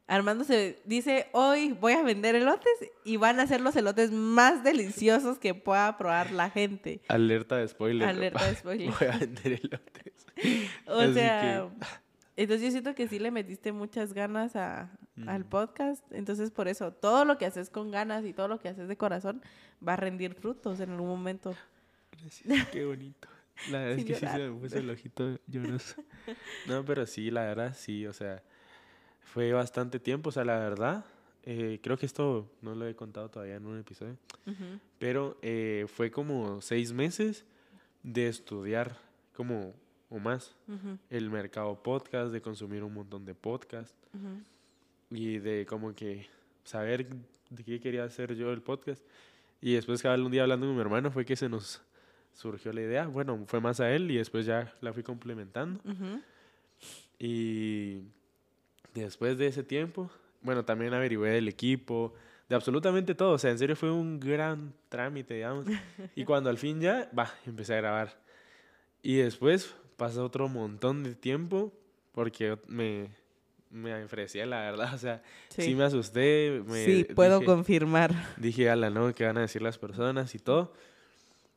Armando 0.08 0.44
se 0.44 0.82
dice, 0.86 1.28
hoy 1.32 1.72
voy 1.72 1.94
a 1.94 2.04
vender 2.04 2.36
elotes 2.36 2.74
y 3.06 3.18
van 3.18 3.40
a 3.40 3.48
ser 3.48 3.62
los 3.62 3.76
elotes 3.76 4.12
más 4.12 4.64
deliciosos 4.64 5.40
que 5.40 5.54
pueda 5.54 5.98
probar 5.98 6.32
la 6.32 6.50
gente. 6.50 7.02
Alerta 7.08 7.58
de 7.58 7.68
spoiler. 7.68 8.10
Alerta 8.10 8.46
de 8.46 8.56
spoiler. 8.58 8.90
Voy 8.90 9.08
a 9.08 9.18
vender 9.18 9.60
elotes. 9.64 10.14
O 10.88 11.00
Así 11.00 11.14
sea, 11.14 11.70
entonces 12.36 12.66
yo 12.66 12.72
siento 12.72 12.96
que 12.96 13.08
sí 13.08 13.20
le 13.20 13.30
metiste 13.30 13.72
muchas 13.72 14.14
ganas 14.14 14.56
a, 14.56 14.90
al 15.28 15.46
podcast, 15.46 16.04
entonces 16.12 16.52
por 16.52 16.68
eso, 16.68 16.92
todo 16.92 17.26
lo 17.26 17.38
que 17.38 17.46
haces 17.46 17.70
con 17.70 17.92
ganas 17.92 18.26
y 18.26 18.34
todo 18.34 18.48
lo 18.48 18.60
que 18.60 18.70
haces 18.70 18.88
de 18.88 18.98
corazón 18.98 19.42
va 19.86 19.94
a 19.94 19.98
rendir 19.98 20.34
frutos 20.34 20.80
en 20.80 20.92
algún 20.92 21.08
momento. 21.08 21.54
Gracias, 22.12 22.68
qué 22.70 22.86
bonito. 22.86 23.28
La 23.70 23.80
verdad 23.80 23.98
es 24.00 24.06
que 24.06 24.16
sí 24.16 24.26
se 24.26 24.50
me 24.50 24.60
puso 24.60 24.78
el 24.78 24.90
ojito 24.90 25.38
lloroso. 25.48 25.96
No, 26.68 26.86
pero 26.86 27.06
sí, 27.06 27.32
la 27.32 27.42
verdad, 27.42 27.76
sí, 27.76 28.06
o 28.06 28.14
sea, 28.14 28.44
fue 29.22 29.54
bastante 29.54 30.00
tiempo, 30.00 30.30
o 30.30 30.32
sea, 30.32 30.46
la 30.46 30.60
verdad, 30.60 31.06
eh, 31.44 31.80
creo 31.82 31.98
que 31.98 32.06
esto 32.06 32.48
no 32.62 32.76
lo 32.76 32.88
he 32.88 32.96
contado 32.96 33.30
todavía 33.30 33.56
en 33.56 33.66
un 33.66 33.80
episodio, 33.80 34.18
pero 35.00 35.38
eh, 35.42 35.86
fue 35.88 36.12
como 36.12 36.62
seis 36.62 36.94
meses 36.94 37.46
de 38.04 38.28
estudiar 38.28 38.98
como, 39.36 39.74
o 40.10 40.20
más, 40.20 40.56
el 41.10 41.30
mercado 41.30 41.82
podcast, 41.82 42.32
de 42.32 42.42
consumir 42.42 42.84
un 42.84 42.94
montón 42.94 43.26
de 43.26 43.34
podcast 43.34 43.96
ujú. 44.14 44.44
Y 45.12 45.40
de 45.40 45.66
como 45.66 45.94
que 45.94 46.28
saber 46.64 47.08
de 47.50 47.64
qué 47.64 47.80
quería 47.80 48.06
hacer 48.06 48.34
yo 48.36 48.52
el 48.52 48.62
podcast. 48.62 49.04
Y 49.62 49.74
después, 49.74 50.02
cada 50.02 50.16
un 50.16 50.32
día 50.32 50.44
hablando 50.44 50.66
con 50.66 50.76
mi 50.76 50.82
hermano, 50.82 51.12
fue 51.12 51.26
que 51.26 51.36
se 51.36 51.48
nos 51.48 51.82
surgió 52.34 52.74
la 52.74 52.82
idea. 52.82 53.08
Bueno, 53.08 53.44
fue 53.46 53.60
más 53.60 53.80
a 53.80 53.92
él 53.92 54.10
y 54.10 54.18
después 54.18 54.46
ya 54.46 54.74
la 54.82 54.94
fui 54.94 55.04
complementando. 55.04 55.80
Ujú. 55.84 56.22
Y 57.20 58.02
después 58.94 59.38
de 59.38 59.48
ese 59.48 59.64
tiempo, 59.64 60.10
bueno, 60.42 60.66
también 60.66 60.94
averigüé 60.94 61.32
del 61.32 61.48
equipo, 61.48 62.14
de 62.50 62.56
absolutamente 62.56 63.14
todo. 63.14 63.34
O 63.34 63.38
sea, 63.38 63.52
en 63.52 63.60
serio 63.60 63.76
fue 63.76 63.92
un 63.92 64.20
gran 64.20 64.74
trámite, 64.90 65.36
digamos. 65.36 65.66
Y 66.16 66.26
cuando 66.26 66.50
al 66.50 66.58
fin 66.58 66.82
ya, 66.82 67.10
va, 67.18 67.32
empecé 67.46 67.76
a 67.76 67.78
grabar. 67.78 68.20
Y 69.04 69.18
después 69.18 69.76
pasó 69.98 70.26
otro 70.26 70.48
montón 70.50 71.04
de 71.04 71.14
tiempo 71.14 71.72
porque 72.14 72.58
me, 72.68 73.10
me 73.72 74.04
ofrecía, 74.04 74.46
la 74.46 74.62
verdad. 74.62 74.92
O 74.96 74.98
sea, 74.98 75.22
sí, 75.50 75.74
me 75.76 75.84
asusté. 75.86 76.62
Me 76.68 76.86
sí, 76.86 77.04
puedo 77.16 77.40
dije, 77.40 77.46
confirmar. 77.46 78.14
dije, 78.38 78.70
ala, 78.70 78.90
no, 78.90 79.14
¿qué 79.14 79.26
van 79.26 79.38
a 79.38 79.42
decir 79.42 79.62
las 79.62 79.78
personas 79.78 80.36
y 80.36 80.40
todo? 80.40 80.74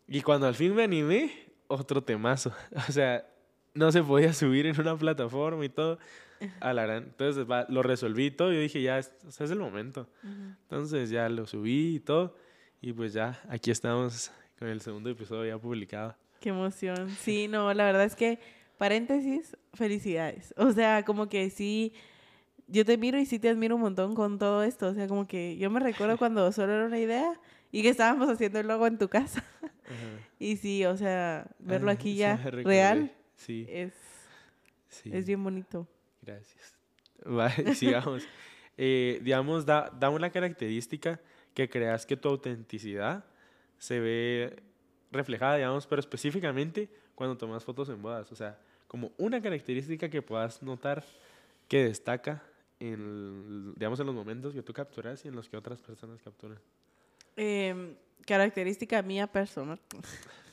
Y 0.07 0.21
cuando 0.23 0.47
al 0.47 0.55
fin 0.55 0.75
me 0.75 0.85
animé, 0.85 1.33
otro 1.67 2.03
temazo. 2.03 2.53
O 2.89 2.93
sea, 2.93 3.27
no 3.75 3.91
se 3.91 4.03
podía 4.03 4.33
subir 4.33 4.67
en 4.67 4.81
una 4.81 4.97
plataforma 4.97 5.65
y 5.65 5.69
todo. 5.69 5.99
A 6.61 6.75
la 6.75 6.83
gran. 6.85 7.05
Entonces 7.05 7.49
va, 7.51 7.65
lo 7.71 7.83
resolví 7.83 8.31
todo. 8.31 8.53
Y 8.53 8.57
yo 8.57 8.61
dije, 8.61 8.83
ya, 8.83 8.99
es, 8.99 9.13
o 9.27 9.31
sea, 9.31 9.47
es 9.47 9.51
el 9.51 9.59
momento. 9.59 10.09
Ujú. 10.23 10.55
Entonces 10.63 11.09
ya 11.11 11.29
lo 11.29 11.47
subí 11.47 11.97
y 11.97 12.01
todo. 12.01 12.37
Y 12.83 12.93
pues 12.93 13.15
ya, 13.15 13.41
aquí 13.49 13.71
estamos 13.71 14.31
con 14.59 14.69
el 14.69 14.81
segundo 14.83 15.09
episodio 15.09 15.47
ya 15.57 15.59
publicado. 15.59 16.15
Qué 16.41 16.51
emoción. 16.51 17.09
Sí, 17.09 17.49
no, 17.49 17.73
la 17.73 17.85
verdad 17.85 18.05
es 18.05 18.15
que, 18.15 18.39
paréntesis, 18.77 19.57
felicidades. 19.75 20.55
O 20.57 20.73
sea, 20.73 21.05
como 21.05 21.29
que 21.29 21.51
sí, 21.51 21.93
yo 22.67 22.85
te 22.85 22.97
miro 22.97 23.19
y 23.19 23.27
sí 23.27 23.39
te 23.39 23.49
admiro 23.49 23.77
un 23.77 23.83
montón 23.83 24.15
con 24.15 24.39
todo 24.39 24.63
esto. 24.63 24.89
O 24.89 24.95
sea, 24.95 25.07
como 25.09 25.27
que 25.27 25.57
yo 25.57 25.71
me 25.71 25.81
recuerdo 25.81 26.17
cuando 26.19 26.51
solo 26.53 26.73
era 26.73 26.87
una 26.87 26.99
idea 26.99 27.41
y 27.73 27.83
que 27.83 27.89
estábamos 27.89 28.29
haciendo 28.29 28.61
el 28.61 28.69
logo 28.69 28.87
en 28.87 28.99
tu 28.99 29.09
casa. 29.09 29.45
Ajá. 29.63 30.29
Y 30.39 30.57
sí, 30.57 30.85
o 30.85 30.97
sea, 30.97 31.47
verlo 31.59 31.91
Ah, 31.91 31.95
aquí 31.95 32.17
ya 32.17 32.37
real 32.37 33.13
Sí, 33.37 33.67
es, 33.69 33.93
sí. 34.89 35.11
es 35.13 35.27
bien 35.27 35.43
bonito. 35.43 35.87
Gracias. 36.23 36.75
Vale, 37.25 37.75
sigamos. 37.75 38.27
Eh, 38.77 39.21
digamos, 39.23 39.67
da, 39.67 39.91
da 39.91 40.11
una 40.11 40.31
característica 40.31 41.21
que 41.53 41.69
creas 41.69 42.07
que 42.07 42.17
tu 42.17 42.29
autenticidad 42.29 43.25
se 43.79 44.01
ve 44.01 44.63
reflejada, 45.15 45.57
digamos, 45.57 45.87
pero 45.87 46.01
específicamente 46.01 46.89
cuando 47.15 47.37
tomas 47.37 47.65
fotos 47.65 47.89
en 47.89 48.03
bodas. 48.03 48.31
O 48.33 48.37
sea, 48.37 48.59
como 48.87 49.13
una 49.19 49.41
característica 49.41 50.09
que 50.09 50.23
puedas 50.23 50.63
notar 50.63 51.05
que 51.69 51.85
destaca 51.85 52.43
en, 52.81 53.75
digamos, 53.75 53.99
en 54.01 54.07
los 54.07 54.15
momentos 54.15 54.53
que 54.53 54.63
tú 54.63 54.73
capturas 54.73 55.25
y 55.25 55.29
en 55.29 55.37
los 55.37 55.49
que 55.49 55.57
otras 55.57 55.79
personas 55.79 56.23
capturan. 56.23 56.59
Em, 57.37 57.95
característica 58.27 59.03
mía 59.03 59.27
personal. 59.27 59.81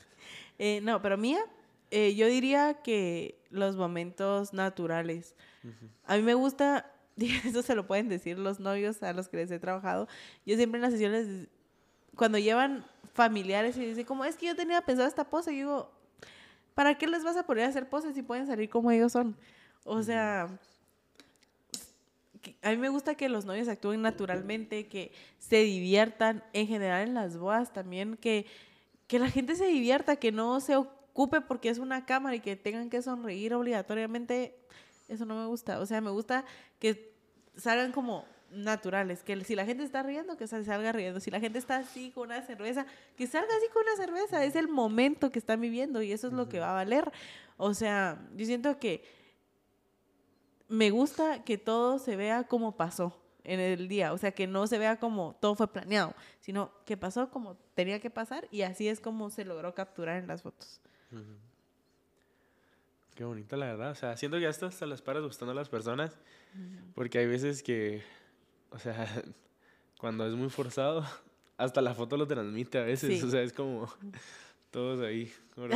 Eh, 0.58 0.80
no, 0.80 1.02
pero 1.02 1.16
mía, 1.16 1.40
eh, 1.90 2.14
yo 2.14 2.28
diría 2.28 2.82
que 2.84 3.42
los 3.50 3.74
momentos 3.74 4.52
naturales. 4.52 5.34
A 6.04 6.16
mí 6.16 6.22
me 6.22 6.34
gusta, 6.34 6.92
eso 7.16 7.62
se 7.62 7.74
lo 7.74 7.86
pueden 7.86 8.08
decir 8.08 8.38
los 8.38 8.60
novios 8.60 9.02
a 9.02 9.12
los 9.12 9.28
que 9.28 9.38
les 9.38 9.50
he 9.50 9.58
trabajado. 9.58 10.06
Yo 10.46 10.54
siempre 10.54 10.78
en 10.78 10.82
las 10.82 10.92
sesiones, 10.92 11.48
cuando 12.14 12.38
llevan 12.38 12.84
familiares 13.12 13.76
y 13.76 13.84
dicen 13.84 14.04
como, 14.04 14.24
es 14.24 14.36
que 14.36 14.46
yo 14.46 14.56
tenía 14.56 14.80
pensado 14.82 15.08
esta 15.08 15.24
pose, 15.24 15.52
yo 15.52 15.56
digo, 15.56 15.90
¿para 16.74 16.96
qué 16.96 17.06
les 17.06 17.24
vas 17.24 17.36
a 17.36 17.44
poner 17.44 17.64
a 17.64 17.68
hacer 17.68 17.88
poses 17.88 18.14
si 18.14 18.22
pueden 18.22 18.46
salir 18.46 18.68
como 18.68 18.90
ellos 18.90 19.12
son? 19.12 19.36
O 19.84 20.02
sea, 20.02 20.48
a 22.62 22.70
mí 22.70 22.76
me 22.76 22.88
gusta 22.88 23.14
que 23.14 23.28
los 23.28 23.44
novios 23.44 23.68
actúen 23.68 24.02
naturalmente, 24.02 24.86
que 24.86 25.12
se 25.38 25.62
diviertan, 25.62 26.42
en 26.52 26.66
general 26.66 27.08
en 27.08 27.14
las 27.14 27.36
bodas 27.36 27.72
también, 27.72 28.16
que, 28.16 28.46
que 29.06 29.18
la 29.18 29.28
gente 29.28 29.54
se 29.54 29.66
divierta, 29.66 30.16
que 30.16 30.32
no 30.32 30.60
se 30.60 30.76
ocupe 30.76 31.40
porque 31.40 31.68
es 31.68 31.78
una 31.78 32.06
cámara 32.06 32.36
y 32.36 32.40
que 32.40 32.56
tengan 32.56 32.90
que 32.90 33.02
sonreír 33.02 33.54
obligatoriamente. 33.54 34.56
Eso 35.08 35.26
no 35.26 35.34
me 35.34 35.46
gusta. 35.46 35.80
O 35.80 35.86
sea, 35.86 36.00
me 36.00 36.10
gusta 36.10 36.44
que 36.78 37.12
salgan 37.56 37.92
como 37.92 38.24
naturales. 38.52 39.22
Que 39.22 39.42
si 39.44 39.54
la 39.54 39.64
gente 39.64 39.82
está 39.82 40.02
riendo, 40.02 40.36
que 40.36 40.46
salga 40.46 40.92
riendo. 40.92 41.20
Si 41.20 41.30
la 41.30 41.40
gente 41.40 41.58
está 41.58 41.78
así 41.78 42.10
con 42.10 42.26
una 42.26 42.42
cerveza, 42.42 42.86
que 43.16 43.26
salga 43.26 43.54
así 43.56 43.66
con 43.72 43.82
una 43.82 43.96
cerveza. 43.96 44.44
Es 44.44 44.56
el 44.56 44.68
momento 44.68 45.30
que 45.30 45.38
están 45.38 45.60
viviendo 45.60 46.02
y 46.02 46.12
eso 46.12 46.28
es 46.28 46.32
lo 46.32 46.48
que 46.48 46.60
va 46.60 46.70
a 46.70 46.74
valer. 46.74 47.10
O 47.56 47.74
sea, 47.74 48.20
yo 48.36 48.46
siento 48.46 48.78
que 48.78 49.04
me 50.68 50.90
gusta 50.90 51.44
que 51.44 51.58
todo 51.58 51.98
se 51.98 52.16
vea 52.16 52.44
como 52.44 52.76
pasó 52.76 53.18
en 53.44 53.60
el 53.60 53.88
día. 53.88 54.12
O 54.12 54.18
sea, 54.18 54.32
que 54.32 54.46
no 54.46 54.66
se 54.66 54.78
vea 54.78 54.98
como 54.98 55.36
todo 55.40 55.54
fue 55.54 55.72
planeado, 55.72 56.14
sino 56.40 56.72
que 56.86 56.96
pasó 56.96 57.30
como 57.30 57.56
tenía 57.74 58.00
que 58.00 58.10
pasar 58.10 58.48
y 58.50 58.62
así 58.62 58.88
es 58.88 59.00
como 59.00 59.30
se 59.30 59.44
logró 59.44 59.74
capturar 59.74 60.18
en 60.18 60.26
las 60.26 60.42
fotos. 60.42 60.80
Qué 63.14 63.24
bonita 63.24 63.56
la 63.56 63.66
verdad. 63.66 63.90
O 63.90 63.94
sea, 63.94 64.16
siento 64.16 64.38
que 64.38 64.46
hasta, 64.46 64.66
hasta 64.66 64.86
las 64.86 65.02
paras 65.02 65.22
gustando 65.22 65.52
a 65.52 65.54
las 65.54 65.68
personas. 65.68 66.18
Porque 66.94 67.18
hay 67.18 67.26
veces 67.26 67.62
que, 67.62 68.02
o 68.72 68.78
sea, 68.78 69.06
cuando 69.98 70.26
es 70.26 70.34
muy 70.34 70.50
forzado, 70.50 71.04
hasta 71.56 71.80
la 71.80 71.94
foto 71.94 72.16
lo 72.16 72.26
transmite 72.26 72.78
a 72.78 72.82
veces. 72.82 73.22
O 73.22 73.30
sea, 73.30 73.42
es 73.42 73.52
como 73.52 73.92
todos 74.70 75.00
ahí. 75.00 75.32
Yo 75.56 75.66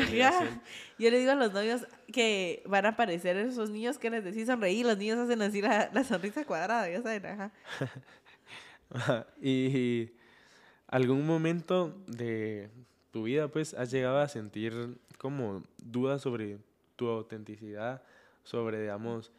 le 1.10 1.18
digo 1.18 1.32
a 1.32 1.34
los 1.34 1.52
novios 1.52 1.86
que 2.12 2.62
van 2.66 2.86
a 2.86 2.90
aparecer 2.90 3.36
esos 3.36 3.68
niños 3.70 3.98
que 3.98 4.08
les 4.10 4.24
decís 4.24 4.46
sonreír. 4.46 4.86
Los 4.86 4.96
niños 4.96 5.18
hacen 5.18 5.42
así 5.42 5.60
la, 5.60 5.90
la 5.92 6.02
sonrisa 6.02 6.44
cuadrada, 6.44 6.88
ya 6.88 7.02
saben, 7.02 7.26
ajá. 7.26 7.52
y 9.42 10.10
algún 10.86 11.26
momento 11.26 11.94
de 12.06 12.70
tu 13.10 13.24
vida, 13.24 13.48
pues, 13.48 13.74
has 13.74 13.90
llegado 13.90 14.18
a 14.18 14.28
sentir 14.28 14.98
como 15.18 15.62
dudas 15.78 16.22
sobre 16.22 16.58
tu 16.96 17.08
autenticidad, 17.08 18.02
sobre, 18.44 18.80
digamos, 18.80 19.32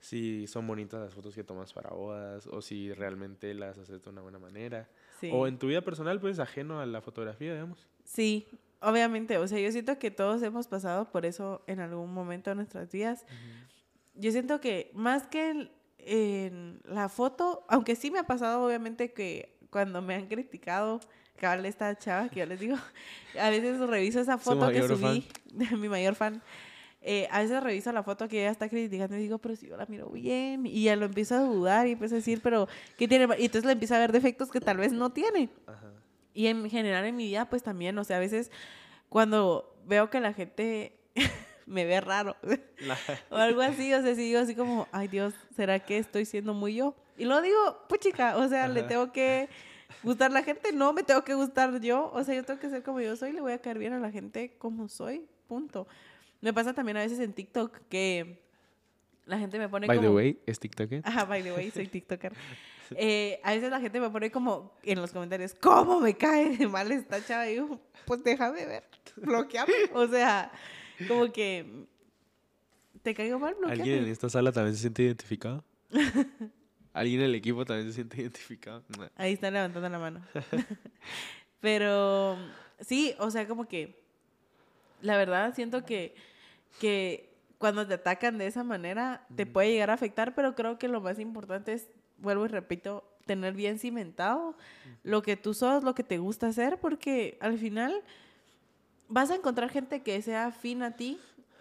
si 0.00 0.46
son 0.46 0.66
bonitas 0.66 1.00
las 1.00 1.14
fotos 1.14 1.34
que 1.34 1.44
tomas 1.44 1.72
para 1.72 1.90
bodas 1.90 2.46
o 2.46 2.60
si 2.60 2.92
realmente 2.92 3.54
las 3.54 3.78
haces 3.78 4.02
de 4.02 4.10
una 4.10 4.20
buena 4.20 4.38
manera. 4.38 4.88
O 5.32 5.46
en 5.46 5.58
tu 5.58 5.68
vida 5.68 5.80
personal, 5.80 6.20
pues, 6.20 6.38
ajeno 6.38 6.80
a 6.80 6.86
la 6.86 7.00
fotografía, 7.00 7.52
digamos. 7.52 7.86
Sí, 8.04 8.46
obviamente. 8.80 9.38
O 9.38 9.48
sea, 9.48 9.58
yo 9.58 9.72
siento 9.72 9.98
que 9.98 10.10
todos 10.10 10.42
hemos 10.42 10.68
pasado 10.68 11.10
por 11.10 11.24
eso 11.24 11.62
en 11.66 11.80
algún 11.80 12.12
momento 12.12 12.50
de 12.50 12.56
nuestras 12.56 12.90
vidas. 12.92 13.24
Yo 14.14 14.30
siento 14.30 14.60
que 14.60 14.90
más 14.94 15.26
que 15.26 15.70
en, 15.98 16.80
la 16.84 17.08
foto, 17.08 17.64
aunque 17.68 17.96
sí 17.96 18.10
me 18.10 18.18
ha 18.18 18.26
pasado, 18.26 18.64
obviamente, 18.64 19.12
que 19.12 19.56
cuando 19.70 20.02
me 20.02 20.14
han 20.14 20.26
criticado, 20.26 21.00
cabal 21.36 21.64
esta 21.66 21.96
chava 21.96 22.28
que 22.28 22.40
yo 22.40 22.46
les 22.46 22.60
digo, 22.60 22.76
a 23.40 23.50
veces 23.50 23.80
reviso 23.80 24.20
esa 24.20 24.38
foto 24.38 24.70
que 24.70 24.86
subí, 24.86 25.26
de 25.52 25.76
mi 25.76 25.88
mayor 25.88 26.14
fan. 26.14 26.42
Eh, 27.06 27.28
a 27.30 27.42
veces 27.42 27.62
reviso 27.62 27.92
la 27.92 28.02
foto 28.02 28.28
que 28.28 28.40
ella 28.40 28.50
está 28.50 28.66
criticando 28.66 29.14
y 29.16 29.20
digo, 29.20 29.36
pero 29.36 29.54
si 29.56 29.68
yo 29.68 29.76
la 29.76 29.84
miro 29.84 30.08
bien. 30.08 30.64
Y 30.64 30.84
ya 30.84 30.96
lo 30.96 31.04
empiezo 31.04 31.34
a 31.34 31.40
dudar 31.40 31.86
y 31.86 31.92
empiezo 31.92 32.14
a 32.14 32.16
decir, 32.16 32.40
pero 32.42 32.66
¿qué 32.96 33.06
tiene? 33.06 33.26
Y 33.38 33.44
entonces 33.44 33.66
le 33.66 33.72
empiezo 33.72 33.94
a 33.94 33.98
ver 33.98 34.10
defectos 34.10 34.50
que 34.50 34.58
tal 34.58 34.78
vez 34.78 34.90
no 34.92 35.10
tiene. 35.10 35.50
Y 36.32 36.46
en 36.46 36.68
general 36.70 37.04
en 37.04 37.14
mi 37.14 37.26
vida, 37.26 37.48
pues 37.50 37.62
también, 37.62 37.98
o 37.98 38.04
sea, 38.04 38.16
a 38.16 38.20
veces 38.20 38.50
cuando 39.10 39.76
veo 39.84 40.08
que 40.08 40.18
la 40.18 40.32
gente 40.32 40.98
me 41.66 41.84
ve 41.84 42.00
raro 42.00 42.36
o 43.30 43.36
algo 43.36 43.60
así, 43.60 43.92
o 43.92 44.00
sea, 44.00 44.14
si 44.14 44.22
digo 44.22 44.40
así 44.40 44.54
como, 44.54 44.88
ay 44.90 45.08
Dios, 45.08 45.34
¿será 45.54 45.80
que 45.80 45.98
estoy 45.98 46.24
siendo 46.24 46.54
muy 46.54 46.74
yo? 46.74 46.96
Y 47.18 47.26
lo 47.26 47.42
digo, 47.42 47.84
puchica, 47.86 48.38
o 48.38 48.48
sea, 48.48 48.66
le 48.66 48.82
tengo 48.82 49.12
que 49.12 49.50
gustar 50.02 50.32
la 50.32 50.42
gente, 50.42 50.72
no 50.72 50.94
me 50.94 51.02
tengo 51.02 51.22
que 51.22 51.34
gustar 51.34 51.78
yo, 51.80 52.10
o 52.14 52.24
sea, 52.24 52.34
yo 52.34 52.44
tengo 52.44 52.58
que 52.58 52.70
ser 52.70 52.82
como 52.82 53.02
yo 53.02 53.14
soy, 53.14 53.32
le 53.32 53.42
voy 53.42 53.52
a 53.52 53.58
caer 53.58 53.78
bien 53.78 53.92
a 53.92 53.98
la 53.98 54.10
gente 54.10 54.56
como 54.58 54.88
soy, 54.88 55.26
punto. 55.46 55.86
Me 56.44 56.52
pasa 56.52 56.74
también 56.74 56.98
a 56.98 57.00
veces 57.00 57.18
en 57.20 57.32
TikTok 57.32 57.88
que 57.88 58.38
la 59.24 59.38
gente 59.38 59.58
me 59.58 59.66
pone 59.66 59.86
by 59.86 59.96
como... 59.96 60.10
the 60.10 60.14
way, 60.14 60.38
¿es 60.44 60.60
TikToker? 60.60 61.00
Ajá, 61.02 61.24
by 61.24 61.42
the 61.42 61.54
way, 61.54 61.70
soy 61.70 61.86
TikToker. 61.88 62.34
Eh, 62.96 63.40
a 63.42 63.54
veces 63.54 63.70
la 63.70 63.80
gente 63.80 63.98
me 63.98 64.10
pone 64.10 64.30
como 64.30 64.76
en 64.82 65.00
los 65.00 65.10
comentarios, 65.10 65.54
¿cómo 65.54 66.00
me 66.00 66.14
cae 66.14 66.54
de 66.54 66.68
mal 66.68 66.92
esta 66.92 67.24
chava? 67.24 67.48
Y 67.48 67.56
yo, 67.56 67.80
pues 68.04 68.22
déjame 68.22 68.66
ver, 68.66 68.84
bloqueame. 69.16 69.72
O 69.94 70.06
sea, 70.06 70.52
como 71.08 71.32
que 71.32 71.86
te 73.02 73.14
caigo 73.14 73.38
mal, 73.38 73.54
bloqueame. 73.54 73.80
¿Alguien 73.80 74.04
en 74.04 74.10
esta 74.10 74.28
sala 74.28 74.52
también 74.52 74.74
se 74.74 74.82
siente 74.82 75.02
identificado? 75.02 75.64
¿Alguien 76.92 77.20
en 77.20 77.24
el 77.24 77.36
equipo 77.36 77.64
también 77.64 77.88
se 77.88 77.94
siente 77.94 78.20
identificado? 78.20 78.84
Ahí 79.16 79.32
están 79.32 79.54
levantando 79.54 79.88
la 79.88 79.98
mano. 79.98 80.20
Pero 81.60 82.36
sí, 82.80 83.14
o 83.18 83.30
sea, 83.30 83.48
como 83.48 83.66
que 83.66 84.04
la 85.00 85.16
verdad 85.16 85.54
siento 85.54 85.86
que 85.86 86.14
que 86.80 87.34
cuando 87.58 87.86
te 87.86 87.94
atacan 87.94 88.38
de 88.38 88.46
esa 88.46 88.64
manera 88.64 89.26
te 89.36 89.46
puede 89.46 89.72
llegar 89.72 89.90
a 89.90 89.94
afectar, 89.94 90.34
pero 90.34 90.54
creo 90.54 90.78
que 90.78 90.88
lo 90.88 91.00
más 91.00 91.18
importante 91.18 91.72
es, 91.72 91.88
vuelvo 92.18 92.44
y 92.44 92.48
repito, 92.48 93.04
tener 93.26 93.54
bien 93.54 93.78
cimentado 93.78 94.54
lo 95.02 95.22
que 95.22 95.36
tú 95.36 95.54
sos, 95.54 95.82
lo 95.82 95.94
que 95.94 96.04
te 96.04 96.18
gusta 96.18 96.48
hacer, 96.48 96.78
porque 96.78 97.38
al 97.40 97.58
final 97.58 98.02
vas 99.08 99.30
a 99.30 99.36
encontrar 99.36 99.70
gente 99.70 100.02
que 100.02 100.20
sea 100.22 100.46
afín 100.46 100.82
a 100.82 100.96
ti 100.96 101.18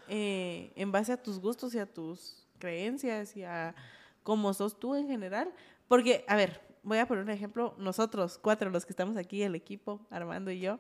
eh, 0.10 0.72
en 0.76 0.92
base 0.92 1.14
a 1.14 1.22
tus 1.22 1.40
gustos 1.40 1.74
y 1.76 1.80
a 1.80 1.86
tus 1.86 2.46
creencias 2.60 3.36
y 3.38 3.44
a 3.44 3.76
cómo 4.24 4.54
sos 4.54 4.80
tú 4.80 4.96
en 4.96 5.08
general. 5.08 5.52
Porque, 5.88 6.26
a 6.28 6.36
ver, 6.36 6.62
voy 6.82 6.98
a 6.98 7.08
poner 7.08 7.24
un 7.24 7.30
ejemplo, 7.30 7.76
nosotros 7.78 8.38
cuatro, 8.42 8.70
los 8.70 8.86
que 8.86 8.92
estamos 8.92 9.18
aquí, 9.18 9.42
el 9.44 9.56
equipo, 9.56 10.06
Armando 10.10 10.52
y 10.52 10.60
yo, 10.60 10.80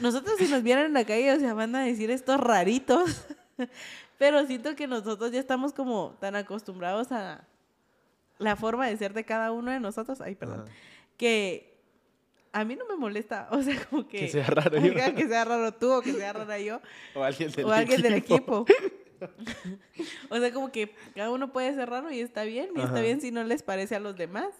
nosotros 0.00 0.36
si 0.38 0.48
nos 0.48 0.62
vieran 0.62 0.86
en 0.86 0.92
la 0.94 1.04
calle, 1.04 1.32
o 1.32 1.38
sea, 1.38 1.54
van 1.54 1.74
a 1.74 1.84
decir 1.84 2.10
estos 2.10 2.40
raritos. 2.40 3.26
Pero 4.18 4.46
siento 4.46 4.74
que 4.76 4.86
nosotros 4.86 5.32
ya 5.32 5.40
estamos 5.40 5.72
como 5.72 6.16
tan 6.20 6.36
acostumbrados 6.36 7.12
a 7.12 7.46
la 8.38 8.56
forma 8.56 8.86
de 8.86 8.96
ser 8.96 9.12
de 9.14 9.24
cada 9.24 9.52
uno 9.52 9.70
de 9.70 9.80
nosotros. 9.80 10.20
Ay, 10.20 10.34
perdón. 10.34 10.64
Que 11.16 11.72
a 12.52 12.64
mí 12.64 12.76
no 12.76 12.86
me 12.86 12.96
molesta. 12.96 13.48
O 13.52 13.62
sea, 13.62 13.82
como 13.86 14.08
que. 14.08 14.20
Que 14.20 14.28
sea 14.28 14.46
raro 14.46 14.78
yo. 14.78 14.94
Que 15.14 15.28
sea 15.28 15.44
raro 15.44 15.72
tú 15.72 15.92
o 15.92 16.02
que 16.02 16.12
sea 16.12 16.32
rara 16.32 16.58
yo. 16.58 16.80
O 17.14 17.22
alguien 17.22 17.50
del 17.50 17.64
o 17.64 17.72
alguien 17.72 18.04
equipo. 18.06 18.64
del 18.64 18.76
equipo. 18.76 19.10
o 20.30 20.38
sea, 20.38 20.52
como 20.52 20.72
que 20.72 20.94
cada 21.14 21.30
uno 21.30 21.52
puede 21.52 21.74
ser 21.74 21.88
raro 21.88 22.10
y 22.10 22.20
está 22.20 22.44
bien. 22.44 22.70
Y 22.74 22.80
está 22.80 22.92
Ajá. 22.94 23.00
bien 23.00 23.20
si 23.20 23.30
no 23.30 23.44
les 23.44 23.62
parece 23.62 23.96
a 23.96 24.00
los 24.00 24.16
demás. 24.16 24.52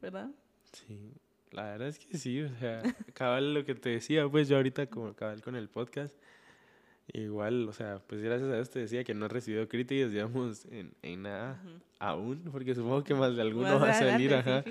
¿Verdad? 0.00 0.30
Sí, 0.72 1.12
la 1.52 1.64
verdad 1.64 1.88
es 1.88 1.98
que 1.98 2.16
sí, 2.16 2.42
o 2.42 2.48
sea, 2.58 2.82
cabal 3.12 3.54
lo 3.54 3.64
que 3.64 3.74
te 3.74 3.90
decía, 3.90 4.28
pues 4.28 4.48
yo 4.48 4.56
ahorita 4.56 4.86
como 4.86 5.14
cabal 5.14 5.42
con 5.42 5.54
el 5.54 5.68
podcast, 5.68 6.14
igual, 7.12 7.68
o 7.68 7.72
sea, 7.72 8.00
pues 8.06 8.22
gracias 8.22 8.48
a 8.50 8.54
Dios 8.54 8.70
te 8.70 8.78
decía 8.80 9.04
que 9.04 9.14
no 9.14 9.26
he 9.26 9.28
recibido 9.28 9.68
críticas, 9.68 10.12
digamos, 10.12 10.64
en, 10.70 10.92
en 11.02 11.22
nada 11.22 11.62
aún, 11.98 12.42
porque 12.50 12.74
supongo 12.74 13.04
que 13.04 13.14
más 13.14 13.36
de 13.36 13.42
alguno 13.42 13.68
Más 13.78 13.82
va 13.82 13.90
a 13.90 13.94
salir, 13.94 14.34
ajá. 14.34 14.62
sí. 14.64 14.70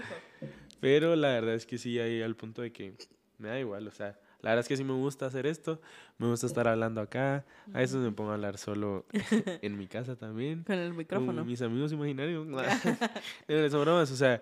Pero 0.80 1.16
la 1.16 1.30
verdad 1.30 1.56
es 1.56 1.66
que 1.66 1.78
sí, 1.78 2.00
ahí 2.00 2.22
al 2.22 2.36
punto 2.36 2.62
de 2.62 2.72
que 2.72 2.94
me 3.38 3.50
da 3.50 3.60
igual, 3.60 3.88
o 3.88 3.92
sea, 3.92 4.18
la 4.42 4.52
verdad 4.52 4.62
es 4.62 4.68
que 4.70 4.78
sí 4.78 4.84
me 4.86 4.94
gusta 4.94 5.26
hacer 5.26 5.46
esto, 5.46 5.82
me 6.18 6.28
gusta 6.28 6.48
estar 6.48 6.68
hablando 6.68 7.02
acá, 7.02 7.46
a 7.74 7.80
veces 7.80 7.98
me 7.98 8.12
pongo 8.12 8.32
a 8.32 8.36
hablar 8.36 8.58
solo 8.58 9.06
en 9.62 9.78
mi 9.78 9.88
casa 9.88 10.16
también. 10.16 10.64
Con 10.64 10.78
el 10.78 10.90
con 10.90 10.98
micrófono. 10.98 11.44
mis 11.46 11.62
amigos 11.62 11.92
imaginarios. 11.92 12.48
No, 12.48 12.62
no, 12.62 13.70
son 13.70 13.82
bromas, 13.82 14.12
o 14.12 14.16
sea, 14.16 14.42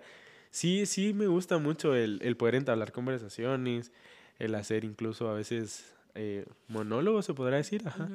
sí, 0.50 0.86
sí 0.86 1.12
me 1.12 1.26
gusta 1.26 1.58
mucho 1.58 1.94
el, 1.96 2.20
el 2.22 2.36
poder 2.36 2.54
entablar 2.54 2.92
conversaciones, 2.92 3.90
el 4.38 4.54
hacer 4.54 4.84
incluso 4.84 5.28
a 5.28 5.34
veces 5.34 5.92
eh, 6.14 6.46
monólogos, 6.68 7.26
se 7.26 7.34
podrá 7.34 7.56
decir, 7.56 7.82
ajá. 7.86 8.08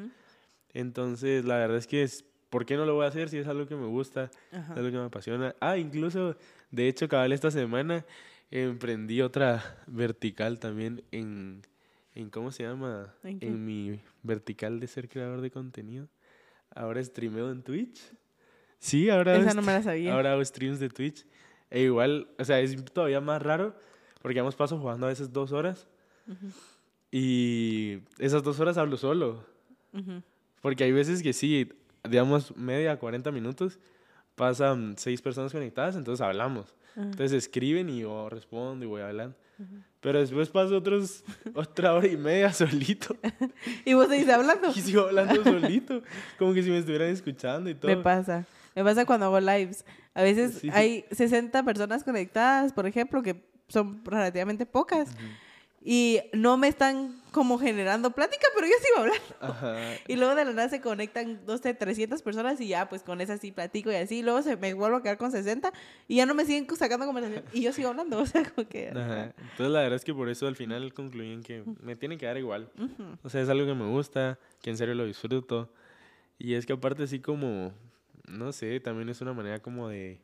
Entonces, 0.73 1.45
la 1.45 1.57
verdad 1.57 1.77
es 1.77 1.87
que 1.87 2.03
es, 2.03 2.25
¿por 2.49 2.65
qué 2.65 2.75
no 2.75 2.85
lo 2.85 2.95
voy 2.95 3.05
a 3.05 3.09
hacer 3.09 3.29
si 3.29 3.37
es 3.37 3.47
algo 3.47 3.67
que 3.67 3.75
me 3.75 3.85
gusta, 3.85 4.31
es 4.51 4.69
algo 4.69 4.89
que 4.91 4.97
me 4.97 5.05
apasiona? 5.05 5.55
Ah, 5.59 5.77
incluso, 5.77 6.35
de 6.71 6.87
hecho, 6.87 7.07
cabal 7.07 7.31
esta 7.31 7.51
semana 7.51 8.05
emprendí 8.51 9.21
otra 9.21 9.83
vertical 9.87 10.59
también 10.59 11.03
en, 11.11 11.61
en 12.15 12.29
¿cómo 12.29 12.51
se 12.51 12.63
llama? 12.63 13.13
¿En 13.23 13.65
mi 13.65 13.99
vertical 14.21 14.79
de 14.79 14.87
ser 14.87 15.09
creador 15.09 15.41
de 15.41 15.51
contenido. 15.51 16.07
Ahora 16.75 17.03
streameo 17.03 17.51
en 17.51 17.63
Twitch. 17.63 18.01
Sí, 18.79 19.09
ahora 19.09 19.35
Esa 19.35 19.51
hago 19.51 19.61
no 19.61 19.65
me 19.65 19.73
la 19.73 19.83
sabía. 19.83 20.13
Ahora 20.13 20.33
hago 20.33 20.43
streams 20.43 20.79
de 20.79 20.89
Twitch. 20.89 21.25
E 21.69 21.81
igual, 21.81 22.27
o 22.37 22.45
sea, 22.45 22.59
es 22.59 22.83
todavía 22.85 23.21
más 23.21 23.41
raro 23.41 23.75
porque 24.21 24.39
hemos 24.39 24.55
paso 24.55 24.77
jugando 24.77 25.05
a 25.05 25.09
veces 25.09 25.31
dos 25.33 25.51
horas 25.51 25.87
y 27.17 27.99
esas 28.17 28.41
dos 28.43 28.59
horas 28.59 28.77
hablo 28.77 28.97
solo. 28.97 29.45
ujú. 29.93 30.21
Porque 30.61 30.83
hay 30.85 30.91
veces 30.91 31.21
que 31.21 31.33
sí, 31.33 31.69
digamos, 32.09 32.55
media, 32.57 32.97
40 32.97 33.31
minutos, 33.31 33.77
pasan 34.35 34.95
seis 34.97 35.21
personas 35.21 35.51
conectadas, 35.51 35.95
entonces 35.95 36.25
hablamos. 36.25 36.73
Ajá. 36.93 37.01
Entonces 37.03 37.33
escriben 37.33 37.89
y 37.89 37.99
yo 37.99 38.29
respondo 38.29 38.83
y 38.85 38.87
voy 38.87 39.01
hablando. 39.01 39.35
Pero 39.99 40.19
después 40.19 40.49
paso 40.49 40.75
otros, 40.77 41.23
otra 41.53 41.93
hora 41.93 42.07
y 42.07 42.17
media 42.17 42.51
solito 42.51 43.15
Y 43.85 43.93
vos 43.93 44.07
seguís 44.07 44.27
hablando. 44.29 44.69
y 44.75 44.81
sigo 44.81 45.01
hablando 45.03 45.43
solito, 45.43 46.01
como 46.39 46.53
que 46.53 46.63
si 46.63 46.69
me 46.71 46.79
estuvieran 46.79 47.09
escuchando 47.09 47.69
y 47.69 47.75
todo. 47.75 47.91
Me 47.95 47.97
pasa. 48.01 48.45
Me 48.75 48.83
pasa 48.83 49.05
cuando 49.05 49.27
hago 49.27 49.39
lives. 49.39 49.85
A 50.15 50.23
veces 50.23 50.55
Sí. 50.59 50.69
hay 50.73 51.05
60 51.11 51.61
personas 51.63 52.03
conectadas, 52.03 52.73
por 52.73 52.87
ejemplo, 52.87 53.21
que 53.21 53.43
son 53.67 54.03
relativamente 54.05 54.65
pocas. 54.65 55.09
Ujú. 55.09 55.19
Y 55.85 56.21
no 56.31 56.57
me 56.57 56.69
están 56.69 57.21
como 57.31 57.59
generando 57.59 58.11
plática, 58.11 58.47
pero 58.55 58.67
yo 58.67 58.73
sigo 58.81 58.99
hablando. 58.99 59.35
Ajá. 59.41 59.75
Y 60.07 60.15
luego 60.15 60.35
de 60.35 60.45
la 60.45 60.53
nada 60.53 60.69
se 60.69 60.79
conectan, 60.79 61.41
no 61.45 61.57
sé, 61.57 61.73
300 61.73 62.21
personas 62.21 62.61
y 62.61 62.67
ya, 62.69 62.87
pues 62.87 63.03
con 63.03 63.19
esas 63.19 63.41
sí 63.41 63.51
platico 63.51 63.91
y 63.91 63.95
así. 63.95 64.21
Luego 64.21 64.41
se 64.43 64.55
me 64.55 64.73
vuelvo 64.73 64.97
a 64.97 65.03
quedar 65.03 65.17
con 65.17 65.31
60 65.31 65.73
y 66.07 66.17
ya 66.17 66.25
no 66.25 66.35
me 66.35 66.45
siguen 66.45 66.67
sacando 66.77 67.05
conversación 67.05 67.43
y 67.51 67.61
yo 67.61 67.73
sigo 67.73 67.89
hablando, 67.89 68.19
o 68.21 68.25
sea, 68.25 68.49
como 68.49 68.67
que... 68.69 68.89
Ajá. 68.89 69.33
Entonces 69.37 69.69
la 69.69 69.81
verdad 69.81 69.95
es 69.95 70.05
que 70.05 70.13
por 70.13 70.29
eso 70.29 70.47
al 70.47 70.55
final 70.55 70.93
concluyen 70.93 71.43
que 71.43 71.63
me 71.81 71.95
tiene 71.97 72.17
que 72.17 72.27
dar 72.27 72.37
igual. 72.37 72.69
O 73.23 73.29
sea, 73.29 73.41
es 73.41 73.49
algo 73.49 73.65
que 73.65 73.73
me 73.73 73.87
gusta, 73.87 74.39
que 74.61 74.69
en 74.69 74.77
serio 74.77 74.95
lo 74.95 75.05
disfruto. 75.05 75.73
Y 76.37 76.53
es 76.53 76.65
que 76.65 76.73
aparte 76.73 77.03
así 77.03 77.19
como, 77.19 77.73
no 78.27 78.53
sé, 78.53 78.79
también 78.79 79.09
es 79.09 79.19
una 79.21 79.33
manera 79.33 79.61
como 79.61 79.89
de, 79.89 80.21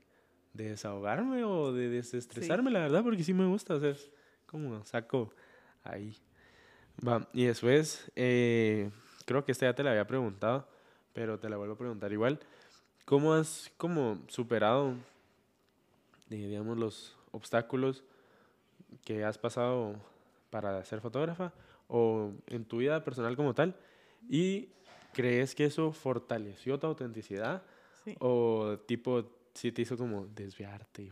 de 0.53 0.69
desahogarme 0.69 1.43
o 1.43 1.73
de 1.73 1.89
desestresarme, 1.89 2.71
la 2.71 2.79
verdad, 2.79 3.03
porque 3.03 3.23
sí 3.23 3.33
me 3.33 3.45
gusta. 3.45 3.75
O 3.75 3.79
sea, 3.79 3.89
es 3.89 4.09
como 4.45 4.83
saco 4.85 5.33
ahí. 5.83 6.15
Va, 7.05 7.27
y 7.33 7.45
después, 7.45 8.11
eh, 8.15 8.89
creo 9.25 9.45
que 9.45 9.51
esta 9.51 9.65
ya 9.65 9.73
te 9.73 9.83
la 9.83 9.91
había 9.91 10.07
preguntado, 10.07 10.67
pero 11.13 11.39
te 11.39 11.49
la 11.49 11.57
vuelvo 11.57 11.75
a 11.75 11.77
preguntar 11.77 12.11
igual. 12.11 12.39
¿Cómo 13.05 13.33
has 13.33 13.71
como 13.77 14.19
superado, 14.27 14.93
eh, 16.29 16.35
digamos, 16.35 16.77
los 16.77 17.17
obstáculos 17.31 18.03
que 19.03 19.23
has 19.23 19.37
pasado 19.37 19.95
para 20.49 20.83
ser 20.85 21.01
fotógrafa 21.01 21.53
o 21.87 22.31
en 22.47 22.65
tu 22.65 22.77
vida 22.77 23.03
personal 23.03 23.35
como 23.35 23.53
tal? 23.53 23.75
¿Y 24.29 24.69
crees 25.13 25.55
que 25.55 25.65
eso 25.65 25.91
fortaleció 25.91 26.79
tu 26.79 26.87
autenticidad 26.87 27.63
Sí. 28.03 28.15
o 28.19 28.77
tipo 28.87 29.29
sí 29.53 29.71
te 29.71 29.81
hizo 29.81 29.97
como 29.97 30.25
desviarte 30.27 31.03
y 31.03 31.11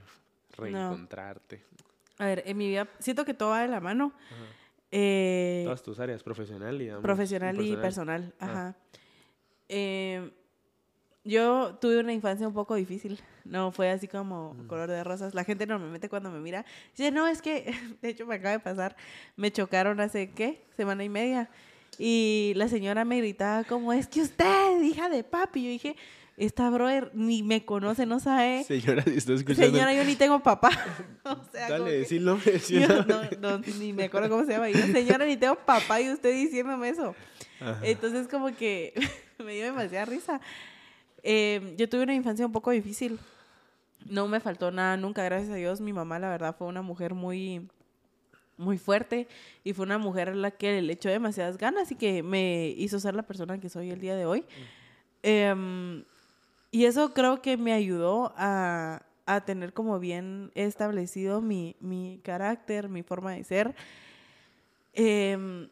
reencontrarte? 0.56 1.64
A 2.20 2.26
ver, 2.26 2.44
en 2.46 2.58
mi 2.58 2.68
vida 2.68 2.88
siento 3.00 3.26
que 3.26 3.34
todo 3.34 3.50
va 3.50 3.62
de 3.62 3.68
la 3.68 3.80
mano. 3.80 4.12
Eh, 4.92 5.62
Todas 5.66 5.84
tus 5.84 6.00
áreas, 6.00 6.24
profesional, 6.24 6.78
digamos. 6.80 7.04
profesional 7.04 7.60
y 7.62 7.76
personal. 7.76 8.34
Ajá. 8.40 8.76
Eh, 9.70 10.32
yo 11.24 11.76
tuve 11.82 12.00
una 12.00 12.14
infancia 12.14 12.48
un 12.48 12.54
poco 12.54 12.76
difícil. 12.76 13.20
No 13.44 13.72
fue 13.72 13.90
así 13.90 14.08
como 14.08 14.56
color 14.68 14.90
de 14.90 15.04
rosas. 15.04 15.34
La 15.34 15.44
gente 15.44 15.68
normalmente 15.68 16.08
cuando 16.08 16.32
me 16.32 16.40
mira 16.40 16.66
dice, 16.96 17.12
no, 17.12 17.28
es 17.28 17.42
que, 17.42 17.74
de 18.02 18.10
hecho 18.10 18.26
me 18.26 18.36
acaba 18.36 18.52
de 18.52 18.60
pasar, 18.60 18.96
me 19.36 19.52
chocaron 19.52 20.00
hace, 20.00 20.32
¿qué? 20.32 20.64
Semana 20.78 21.04
y 21.04 21.10
media. 21.10 21.50
Y 22.00 22.54
la 22.56 22.68
señora 22.70 23.04
me 23.06 23.18
gritaba 23.18 23.64
como, 23.66 23.92
es 23.92 24.08
que 24.08 24.22
usted, 24.22 24.82
hija 24.84 25.10
de 25.10 25.24
papi. 25.24 25.64
Yo 25.64 25.70
dije, 25.70 25.96
esta 26.38 26.70
brother 26.70 27.10
ni 27.16 27.42
me 27.42 27.66
conoce, 27.66 28.06
no 28.06 28.20
sabe. 28.20 28.64
Señora, 28.64 29.04
si 29.04 29.16
estás 29.16 29.40
escuchando. 29.40 29.72
Señora, 29.72 29.92
yo 29.94 30.04
ni 30.04 30.16
tengo 30.16 30.40
papá. 30.42 30.70
o 31.26 31.44
sea, 31.52 31.68
como 31.68 31.86
Dale, 31.86 32.02
el 32.02 32.08
yo 32.08 32.22
nombre. 32.22 32.62
no, 33.08 33.58
no, 33.58 33.64
ni 33.80 33.92
me 33.92 34.04
acuerdo 34.06 34.30
cómo 34.30 34.46
se 34.46 34.52
llama. 34.52 34.70
Yo, 34.70 34.86
señora, 34.86 35.26
ni 35.26 35.36
tengo 35.36 35.56
papá 35.56 36.00
y 36.00 36.12
usted 36.12 36.32
diciéndome 36.34 36.90
eso. 36.90 37.16
Ajá. 37.60 37.80
Entonces 37.82 38.28
como 38.28 38.56
que 38.56 38.94
me 39.44 39.54
dio 39.54 39.66
demasiada 39.66 40.06
risa. 40.06 40.40
Eh, 41.24 41.74
yo 41.76 41.90
tuve 41.90 42.04
una 42.04 42.14
infancia 42.14 42.46
un 42.46 42.52
poco 42.52 42.70
difícil. 42.70 43.20
No 44.06 44.28
me 44.28 44.40
faltó 44.40 44.70
nada 44.72 44.96
nunca, 44.96 45.24
gracias 45.24 45.50
a 45.50 45.56
Dios. 45.56 45.82
Mi 45.82 45.92
mamá, 45.92 46.20
la 46.20 46.30
verdad, 46.30 46.56
fue 46.56 46.68
una 46.68 46.84
mujer 46.84 47.16
muy, 47.16 47.68
muy 48.58 48.78
fuerte 48.78 49.28
y 49.64 49.74
fue 49.74 49.86
una 49.86 49.98
mujer 49.98 50.30
a 50.30 50.36
la 50.36 50.52
que 50.52 50.84
le 50.84 50.94
echó 50.94 51.10
demasiadas 51.10 51.58
ganas 51.58 51.92
y 51.92 51.96
que 51.96 52.22
me 52.22 52.68
hizo 52.78 53.00
ser 53.00 53.16
la 53.16 53.24
persona 53.24 53.60
que 53.60 53.70
soy 53.70 53.90
el 53.90 54.00
día 54.00 54.16
de 54.16 54.28
hoy. 54.28 54.46
Em, 55.24 56.04
y 56.78 56.86
eso 56.86 57.12
creo 57.12 57.42
que 57.42 57.58
me 57.58 57.74
ayudó 57.74 58.36
a, 58.38 59.02
a 59.26 59.42
tener 59.42 59.74
como 59.74 60.00
bien 60.00 60.52
establecido 60.54 61.42
mi, 61.42 61.76
mi 61.80 62.22
carácter, 62.24 62.88
mi 62.88 63.02
forma 63.02 63.32
de 63.32 63.44
ser. 63.44 63.74
Em, 64.94 65.70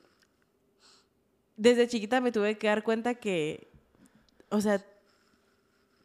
desde 1.56 1.88
chiquita 1.88 2.22
me 2.22 2.32
tuve 2.32 2.58
que 2.58 2.66
dar 2.66 2.82
cuenta 2.82 3.14
que, 3.14 3.68
o 4.50 4.60
sea, 4.62 4.84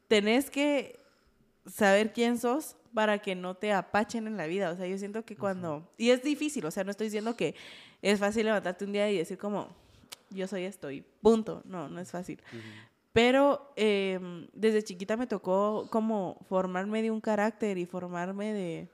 tenés 0.07 0.51
que 0.51 1.01
saber 1.65 2.13
quién 2.13 2.37
sos 2.37 2.77
para 2.93 3.21
que 3.21 3.35
no 3.35 3.55
te 3.55 3.73
apachen 3.73 4.27
en 4.27 4.37
la 4.37 4.47
vida. 4.47 4.71
O 4.71 4.77
sea, 4.77 4.87
yo 4.87 4.99
siento 4.99 5.25
que 5.25 5.35
cuando... 5.35 5.91
Y 5.97 6.11
es 6.11 6.23
difícil, 6.23 6.67
o 6.67 6.71
sea, 6.71 6.85
no 6.85 6.91
estoy 6.91 7.07
diciendo 7.07 7.39
que 7.39 7.55
es 8.03 8.21
fácil 8.21 8.45
levantarte 8.45 8.85
un 8.85 8.93
día 8.93 9.11
y 9.11 9.17
decir 9.17 9.39
como, 9.39 9.69
yo 10.29 10.47
soy 10.47 10.65
esto 10.65 10.91
y 10.91 11.03
punto. 11.23 11.63
No, 11.65 11.89
no 11.89 12.03
es 12.03 12.11
fácil. 12.11 12.39
Pero 13.12 13.73
em, 13.77 14.46
desde 14.53 14.85
chiquita 14.85 15.16
me 15.16 15.27
tocó 15.27 15.88
como 15.90 16.38
formarme 16.49 17.03
de 17.03 17.11
un 17.11 17.20
carácter 17.20 17.77
y 17.77 17.87
formarme 17.87 18.53
de, 18.53 18.88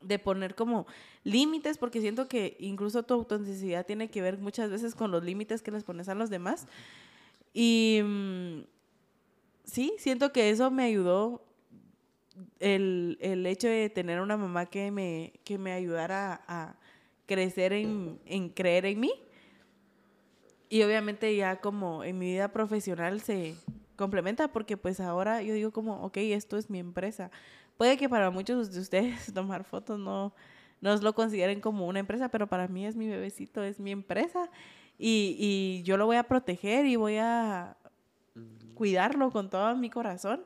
de 0.00 0.18
poner 0.18 0.54
como 0.54 0.86
límites, 1.24 1.76
porque 1.76 2.00
siento 2.00 2.28
que 2.28 2.56
incluso 2.60 3.02
tu 3.02 3.14
autenticidad 3.14 3.84
tiene 3.84 4.08
que 4.08 4.22
ver 4.22 4.38
muchas 4.38 4.70
veces 4.70 4.94
con 4.94 5.10
los 5.10 5.24
límites 5.24 5.60
que 5.60 5.72
les 5.72 5.82
pones 5.82 6.08
a 6.08 6.14
los 6.14 6.30
demás. 6.30 6.66
Y 7.52 8.00
mm, 8.04 8.60
sí, 9.64 9.94
siento 9.98 10.32
que 10.32 10.50
eso 10.50 10.70
me 10.70 10.84
ayudó 10.84 11.42
el, 12.60 13.18
el 13.20 13.44
hecho 13.46 13.68
de 13.68 13.90
tener 13.90 14.20
una 14.20 14.36
mamá 14.36 14.66
que 14.66 14.90
me, 14.90 15.32
que 15.44 15.58
me 15.58 15.72
ayudara 15.72 16.42
a 16.46 16.76
crecer 17.26 17.72
en, 17.72 18.20
en 18.26 18.48
creer 18.50 18.86
en 18.86 19.00
mí. 19.00 19.12
Y 20.70 20.84
obviamente 20.84 21.34
ya 21.34 21.60
como 21.60 22.04
en 22.04 22.18
mi 22.18 22.30
vida 22.30 22.52
profesional 22.52 23.20
se 23.20 23.56
complementa 23.96 24.52
porque 24.52 24.76
pues 24.76 25.00
ahora 25.00 25.42
yo 25.42 25.52
digo 25.52 25.72
como, 25.72 26.02
ok, 26.04 26.16
esto 26.18 26.56
es 26.56 26.70
mi 26.70 26.78
empresa. 26.78 27.32
Puede 27.76 27.96
que 27.96 28.08
para 28.08 28.30
muchos 28.30 28.72
de 28.72 28.80
ustedes 28.80 29.32
tomar 29.34 29.64
fotos 29.64 29.98
no, 29.98 30.32
no 30.80 30.96
lo 30.96 31.12
consideren 31.12 31.60
como 31.60 31.88
una 31.88 31.98
empresa, 31.98 32.28
pero 32.28 32.46
para 32.46 32.68
mí 32.68 32.86
es 32.86 32.94
mi 32.94 33.08
bebecito, 33.08 33.64
es 33.64 33.80
mi 33.80 33.90
empresa. 33.90 34.48
Y, 34.96 35.36
y 35.40 35.82
yo 35.82 35.96
lo 35.96 36.06
voy 36.06 36.16
a 36.16 36.22
proteger 36.22 36.86
y 36.86 36.94
voy 36.94 37.16
a 37.16 37.76
cuidarlo 38.74 39.32
con 39.32 39.50
todo 39.50 39.74
mi 39.74 39.90
corazón. 39.90 40.44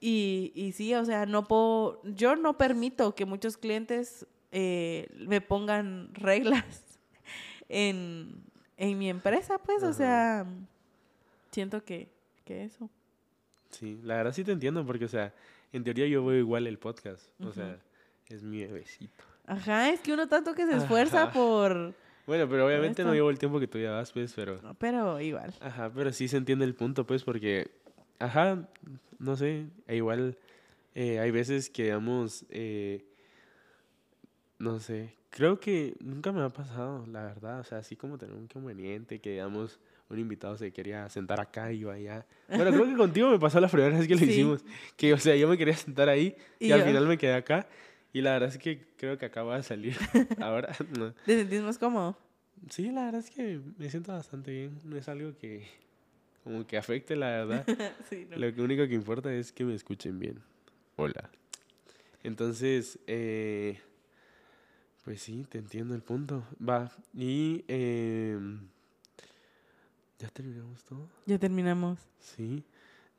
Y, 0.00 0.50
y 0.56 0.72
sí, 0.72 0.92
o 0.94 1.04
sea, 1.04 1.24
no 1.24 1.46
puedo, 1.46 2.02
yo 2.02 2.34
no 2.34 2.58
permito 2.58 3.14
que 3.14 3.26
muchos 3.26 3.56
clientes 3.56 4.26
eh, 4.50 5.08
me 5.18 5.40
pongan 5.40 6.12
reglas 6.14 6.98
en, 7.68 8.42
en 8.78 8.96
mi 8.96 9.10
empresa, 9.10 9.58
pues, 9.58 9.82
o 9.82 9.92
sea, 9.92 10.46
siento 11.50 11.84
que, 11.84 12.08
que 12.44 12.64
eso. 12.64 12.88
Sí, 13.70 14.00
la 14.04 14.16
verdad 14.16 14.32
sí 14.32 14.44
te 14.44 14.52
entiendo, 14.52 14.86
porque, 14.86 15.04
o 15.04 15.08
sea, 15.08 15.34
en 15.72 15.84
teoría 15.84 16.06
yo 16.06 16.24
veo 16.24 16.38
igual 16.38 16.66
el 16.66 16.78
podcast. 16.78 17.28
O 17.44 17.52
sea, 17.52 17.78
es 18.28 18.42
mi 18.42 18.64
bebecito. 18.64 19.24
Ajá, 19.46 19.90
es 19.90 20.00
que 20.00 20.12
uno 20.12 20.28
tanto 20.28 20.54
que 20.54 20.66
se 20.66 20.76
esfuerza 20.76 21.24
Ajá. 21.24 21.32
por... 21.32 21.94
Bueno, 22.26 22.46
pero 22.48 22.66
obviamente 22.66 23.02
no 23.04 23.14
llevo 23.14 23.30
el 23.30 23.38
tiempo 23.38 23.58
que 23.58 23.66
tú 23.66 23.78
llevas, 23.78 24.12
pues, 24.12 24.32
pero... 24.34 24.60
no, 24.62 24.74
pero 24.74 25.20
igual. 25.20 25.52
Ajá, 25.60 25.90
pero 25.94 26.12
sí 26.12 26.28
se 26.28 26.36
entiende 26.36 26.64
el 26.64 26.74
punto, 26.74 27.06
pues, 27.06 27.24
porque, 27.24 27.70
ajá, 28.18 28.68
no 29.18 29.36
sé, 29.36 29.66
e 29.86 29.96
igual 29.96 30.36
eh, 30.94 31.18
hay 31.18 31.30
veces 31.30 31.70
que, 31.70 31.84
digamos, 31.84 32.44
eh, 32.50 33.07
no 34.58 34.80
sé, 34.80 35.14
creo 35.30 35.60
que 35.60 35.94
nunca 36.00 36.32
me 36.32 36.42
ha 36.42 36.48
pasado, 36.48 37.06
la 37.06 37.24
verdad, 37.24 37.60
o 37.60 37.64
sea, 37.64 37.78
así 37.78 37.96
como 37.96 38.18
tener 38.18 38.34
un 38.34 38.44
inconveniente, 38.44 39.20
que, 39.20 39.30
digamos, 39.30 39.78
un 40.10 40.18
invitado 40.18 40.56
se 40.56 40.72
quería 40.72 41.08
sentar 41.10 41.40
acá 41.40 41.70
y 41.72 41.80
yo 41.80 41.90
allá. 41.90 42.26
Bueno, 42.48 42.72
creo 42.72 42.86
que 42.86 42.96
contigo 42.96 43.30
me 43.30 43.38
pasó 43.38 43.60
la 43.60 43.68
primera 43.68 43.96
vez 43.96 44.08
que 44.08 44.14
lo 44.14 44.20
Sí. 44.20 44.30
hicimos, 44.30 44.64
que, 44.96 45.12
o 45.12 45.18
sea, 45.18 45.36
yo 45.36 45.48
me 45.48 45.56
quería 45.58 45.76
sentar 45.76 46.08
ahí 46.08 46.34
y, 46.58 46.66
Y 46.68 46.72
al 46.72 46.82
final 46.82 47.06
me 47.06 47.18
quedé 47.18 47.34
acá. 47.34 47.68
Y 48.12 48.22
la 48.22 48.32
verdad 48.32 48.48
es 48.48 48.56
que 48.58 48.86
creo 48.96 49.18
que 49.18 49.26
acaba 49.26 49.56
de 49.56 49.62
salir 49.62 49.94
ahora. 50.40 50.74
no. 50.98 51.12
¿Te 51.26 51.38
sentís 51.38 51.60
más 51.60 51.76
cómodo? 51.78 52.16
Sí, 52.70 52.90
la 52.90 53.04
verdad 53.04 53.20
es 53.20 53.30
que 53.30 53.60
me 53.76 53.90
siento 53.90 54.12
bastante 54.12 54.50
bien. 54.50 54.78
No 54.84 54.96
es 54.96 55.08
algo 55.08 55.36
que 55.36 55.66
como 56.42 56.66
que 56.66 56.78
afecte, 56.78 57.14
la 57.16 57.28
verdad. 57.28 57.66
sí, 58.08 58.26
no. 58.30 58.38
Lo 58.38 58.64
único 58.64 58.88
que 58.88 58.94
importa 58.94 59.32
es 59.32 59.52
que 59.52 59.64
me 59.64 59.74
escuchen 59.74 60.18
bien. 60.18 60.40
Hola. 60.96 61.28
Entonces, 62.24 62.98
eh, 63.06 63.78
pues 65.08 65.22
sí, 65.22 65.46
te 65.48 65.56
entiendo 65.56 65.94
el 65.94 66.02
punto. 66.02 66.44
Va. 66.60 66.92
Y 67.14 67.64
em, 67.66 68.60
ya 70.18 70.28
terminamos 70.28 70.84
todo. 70.84 71.08
Ya 71.24 71.38
terminamos. 71.38 71.98
Sí. 72.18 72.62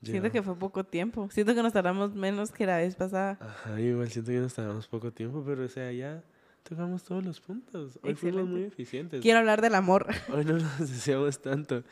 Siento 0.04 0.32
que 0.32 0.44
fue 0.44 0.56
poco 0.56 0.84
tiempo. 0.84 1.28
Siento 1.32 1.56
que 1.56 1.64
nos 1.64 1.74
tardamos 1.74 2.14
menos 2.14 2.52
que 2.52 2.68
la 2.68 2.78
vez 2.78 2.94
pasada. 2.94 3.40
Ajá, 3.42 3.82
igual 3.82 4.08
siento 4.08 4.30
que 4.30 4.38
nos 4.38 4.54
tardamos 4.54 4.88
poco 4.88 5.12
tiempo, 5.12 5.44
pero 5.44 5.66
o 5.66 5.68
sea, 5.68 5.92
ya 5.92 6.24
tocamos 6.62 7.04
todos 7.04 7.26
los 7.26 7.42
puntos. 7.42 7.98
Hoy 8.04 8.14
fuimos 8.14 8.48
muy 8.48 8.66
eficientes. 8.66 9.20
Quiero 9.24 9.40
hablar 9.40 9.60
del 9.60 9.74
amor. 9.74 10.06
Hoy 10.32 10.46
no 10.46 10.60
nos 10.60 10.78
deseamos 10.78 11.42
tanto. 11.42 11.84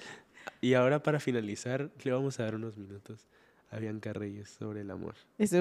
Y 0.62 0.76
ahora 0.76 1.02
para 1.02 1.20
finalizar, 1.20 1.90
le 2.04 2.12
vamos 2.12 2.40
a 2.40 2.44
dar 2.44 2.54
unos 2.54 2.78
minutos 2.78 3.26
a 3.72 3.80
Bianca 3.80 4.14
Reyes 4.14 4.48
sobre 4.48 4.82
el 4.82 4.92
amor. 4.92 5.16
Eso 5.40 5.60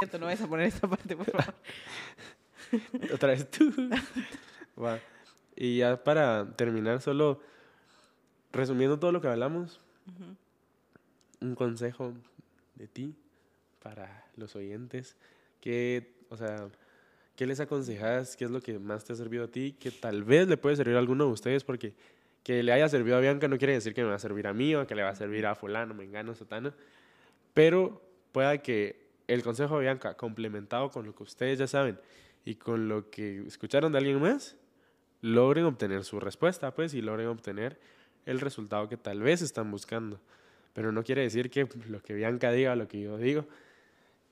no 0.18 0.26
vayas 0.26 0.42
a 0.42 0.48
poner 0.48 0.66
esta 0.66 0.88
parte, 0.88 1.16
por 1.16 1.30
favor. 1.30 1.54
Otra 3.14 3.30
vez 3.30 3.50
tú. 3.50 3.72
Va. 4.82 4.98
Y 5.56 5.78
ya 5.78 6.02
para 6.02 6.54
terminar, 6.56 7.00
solo 7.02 7.40
resumiendo 8.52 8.98
todo 8.98 9.12
lo 9.12 9.20
que 9.20 9.28
hablamos, 9.28 9.80
Ujú. 10.06 10.36
un 11.48 11.54
consejo 11.54 12.14
de 12.74 12.86
ti 12.88 13.14
para 13.82 14.24
los 14.36 14.56
oyentes. 14.56 15.16
Que, 15.60 16.14
o 16.30 16.36
sea, 16.36 16.68
¿qué 17.36 17.46
les 17.46 17.60
aconsejas? 17.60 18.36
¿Qué 18.36 18.44
es 18.46 18.50
lo 18.50 18.60
que 18.60 18.78
más 18.78 19.04
te 19.04 19.12
ha 19.12 19.16
servido 19.16 19.44
a 19.44 19.48
ti? 19.48 19.76
Que 19.78 19.90
tal 19.90 20.24
vez 20.24 20.48
le 20.48 20.56
puede 20.56 20.76
servir 20.76 20.96
a 20.96 20.98
alguno 20.98 21.26
de 21.26 21.32
ustedes 21.32 21.64
porque 21.64 21.92
que 22.42 22.62
le 22.62 22.72
haya 22.72 22.88
servido 22.88 23.18
a 23.18 23.20
Bianca 23.20 23.48
no 23.48 23.58
quiere 23.58 23.74
decir 23.74 23.92
que 23.92 24.02
me 24.02 24.08
va 24.08 24.14
a 24.14 24.18
servir 24.18 24.46
a 24.46 24.54
mí 24.54 24.74
o 24.74 24.86
que 24.86 24.94
le 24.94 25.02
va 25.02 25.10
a 25.10 25.14
servir 25.14 25.44
a 25.46 25.54
fulano, 25.54 25.92
mengano, 25.92 26.34
sotano. 26.34 26.72
Pero 27.52 28.00
pueda 28.32 28.56
que 28.58 29.10
el 29.28 29.42
consejo 29.42 29.76
de 29.76 29.82
Bianca, 29.82 30.14
complementado 30.16 30.90
con 30.90 31.04
lo 31.04 31.14
que 31.14 31.22
ustedes 31.22 31.58
ya 31.58 31.66
saben 31.66 31.98
y 32.44 32.56
con 32.56 32.88
lo 32.88 33.10
que 33.10 33.46
escucharon 33.46 33.92
de 33.92 33.98
alguien 33.98 34.20
más, 34.20 34.56
logren 35.20 35.64
obtener 35.64 36.04
su 36.04 36.20
respuesta, 36.20 36.74
pues, 36.74 36.94
y 36.94 37.02
logren 37.02 37.28
obtener 37.28 37.78
el 38.26 38.40
resultado 38.40 38.88
que 38.88 38.96
tal 38.96 39.20
vez 39.20 39.42
están 39.42 39.70
buscando. 39.70 40.20
Pero 40.72 40.92
no 40.92 41.02
quiere 41.02 41.22
decir 41.22 41.50
que 41.50 41.68
lo 41.88 42.02
que 42.02 42.14
Bianca 42.14 42.52
diga, 42.52 42.76
lo 42.76 42.88
que 42.88 43.00
yo 43.00 43.18
digo, 43.18 43.46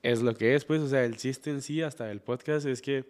es 0.03 0.21
lo 0.21 0.33
que 0.33 0.55
es, 0.55 0.65
pues, 0.65 0.81
o 0.81 0.87
sea, 0.87 1.03
el 1.03 1.17
chiste 1.17 1.49
en 1.49 1.61
sí, 1.61 1.81
hasta 1.81 2.09
el 2.11 2.21
podcast, 2.21 2.65
es 2.65 2.81
que, 2.81 3.05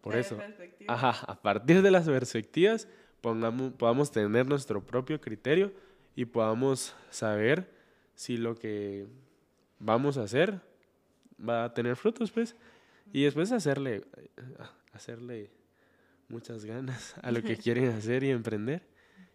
por 0.00 0.16
eso, 0.16 0.38
ajá, 0.86 1.24
a 1.30 1.40
partir 1.40 1.82
de 1.82 1.90
las 1.90 2.06
perspectivas, 2.06 2.88
pongamos, 3.20 3.72
podamos 3.74 4.10
tener 4.10 4.46
nuestro 4.46 4.84
propio 4.84 5.20
criterio 5.20 5.72
y 6.16 6.24
podamos 6.24 6.94
saber 7.10 7.70
si 8.14 8.36
lo 8.36 8.56
que 8.56 9.06
vamos 9.78 10.18
a 10.18 10.22
hacer 10.22 10.60
va 11.46 11.64
a 11.64 11.74
tener 11.74 11.94
frutos, 11.94 12.32
pues, 12.32 12.56
y 13.12 13.24
después 13.24 13.52
hacerle, 13.52 14.04
hacerle 14.92 15.50
muchas 16.28 16.64
ganas 16.64 17.14
a 17.22 17.30
lo 17.30 17.42
que 17.42 17.56
quieren 17.58 17.90
hacer 17.90 18.22
y 18.22 18.30
emprender 18.30 18.82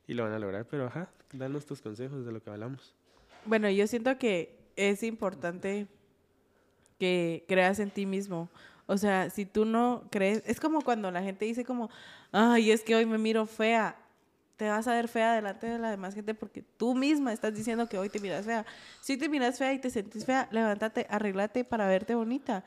y 0.07 0.13
lo 0.13 0.23
van 0.23 0.33
a 0.33 0.39
lograr, 0.39 0.65
pero 0.67 0.87
ajá, 0.87 1.09
danos 1.31 1.65
tus 1.65 1.81
consejos 1.81 2.25
de 2.25 2.31
lo 2.31 2.41
que 2.41 2.49
hablamos. 2.49 2.93
Bueno, 3.45 3.69
yo 3.69 3.87
siento 3.87 4.17
que 4.17 4.57
es 4.75 5.03
importante 5.03 5.87
que 6.99 7.45
creas 7.47 7.79
en 7.79 7.91
ti 7.91 8.05
mismo. 8.05 8.49
O 8.85 8.97
sea, 8.97 9.29
si 9.29 9.45
tú 9.45 9.65
no 9.65 10.07
crees, 10.09 10.43
es 10.45 10.59
como 10.59 10.81
cuando 10.81 11.09
la 11.11 11.21
gente 11.21 11.45
dice 11.45 11.63
como, 11.63 11.89
ay, 12.31 12.71
es 12.71 12.83
que 12.83 12.95
hoy 12.95 13.05
me 13.05 13.17
miro 13.17 13.45
fea. 13.45 13.97
Te 14.57 14.69
vas 14.69 14.87
a 14.87 14.93
ver 14.93 15.07
fea 15.07 15.33
delante 15.33 15.67
de 15.67 15.79
la 15.79 15.89
demás 15.89 16.13
gente 16.13 16.33
porque 16.33 16.63
tú 16.77 16.93
misma 16.93 17.33
estás 17.33 17.53
diciendo 17.55 17.87
que 17.87 17.97
hoy 17.97 18.09
te 18.09 18.19
miras 18.19 18.45
fea. 18.45 18.65
Si 19.01 19.17
te 19.17 19.27
miras 19.27 19.57
fea 19.57 19.73
y 19.73 19.79
te 19.79 19.89
sentís 19.89 20.25
fea, 20.25 20.47
levántate, 20.51 21.07
arreglate 21.09 21.63
para 21.63 21.87
verte 21.87 22.13
bonita. 22.15 22.63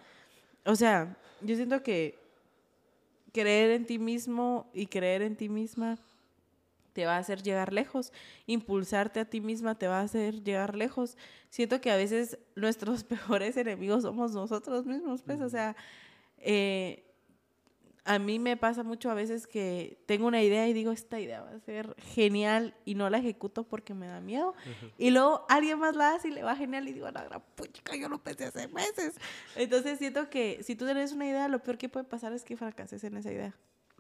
O 0.66 0.76
sea, 0.76 1.16
yo 1.40 1.54
siento 1.56 1.82
que 1.82 2.18
creer 3.32 3.70
en 3.70 3.86
ti 3.86 3.98
mismo 3.98 4.70
y 4.74 4.86
creer 4.86 5.22
en 5.22 5.36
ti 5.36 5.48
misma 5.48 5.98
te 6.92 7.04
va 7.04 7.16
a 7.16 7.18
hacer 7.18 7.42
llegar 7.42 7.72
lejos. 7.72 8.12
Impulsarte 8.46 9.20
a 9.20 9.26
ti 9.26 9.40
misma 9.40 9.78
te 9.78 9.86
va 9.86 10.00
a 10.00 10.04
hacer 10.04 10.42
llegar 10.42 10.74
lejos. 10.74 11.16
Siento 11.50 11.80
que 11.80 11.90
a 11.90 11.96
veces 11.96 12.38
nuestros 12.54 13.04
peores 13.04 13.56
enemigos 13.56 14.02
somos 14.02 14.32
nosotros 14.32 14.86
mismos, 14.86 15.22
pues, 15.22 15.40
o 15.40 15.48
sea, 15.48 15.76
eh, 16.38 17.05
a 18.06 18.20
mí 18.20 18.38
me 18.38 18.56
pasa 18.56 18.84
mucho 18.84 19.10
a 19.10 19.14
veces 19.14 19.48
que 19.48 19.98
tengo 20.06 20.28
una 20.28 20.40
idea 20.40 20.68
y 20.68 20.72
digo, 20.72 20.92
esta 20.92 21.18
idea 21.18 21.42
va 21.42 21.50
a 21.50 21.60
ser 21.60 21.96
genial 21.98 22.74
y 22.84 22.94
no 22.94 23.10
la 23.10 23.18
ejecuto 23.18 23.64
porque 23.64 23.94
me 23.94 24.06
da 24.06 24.20
miedo. 24.20 24.54
Y 24.96 25.10
luego 25.10 25.44
alguien 25.48 25.80
más 25.80 25.96
la 25.96 26.14
hace 26.14 26.28
y 26.28 26.30
le 26.30 26.44
va 26.44 26.54
genial 26.54 26.88
y 26.88 26.92
digo, 26.92 27.10
la 27.10 27.24
gran 27.24 27.42
puchica, 27.56 27.96
yo 27.96 28.08
lo 28.08 28.22
pensé 28.22 28.44
hace 28.44 28.68
meses. 28.68 29.16
Entonces 29.56 29.98
siento 29.98 30.30
que 30.30 30.62
si 30.62 30.76
tú 30.76 30.84
tienes 30.84 31.12
una 31.12 31.26
idea, 31.26 31.48
lo 31.48 31.58
peor 31.58 31.78
que 31.78 31.88
puede 31.88 32.04
pasar 32.04 32.32
es 32.32 32.44
que 32.44 32.56
fracases 32.56 33.02
en 33.02 33.16
esa 33.16 33.32
idea. 33.32 33.56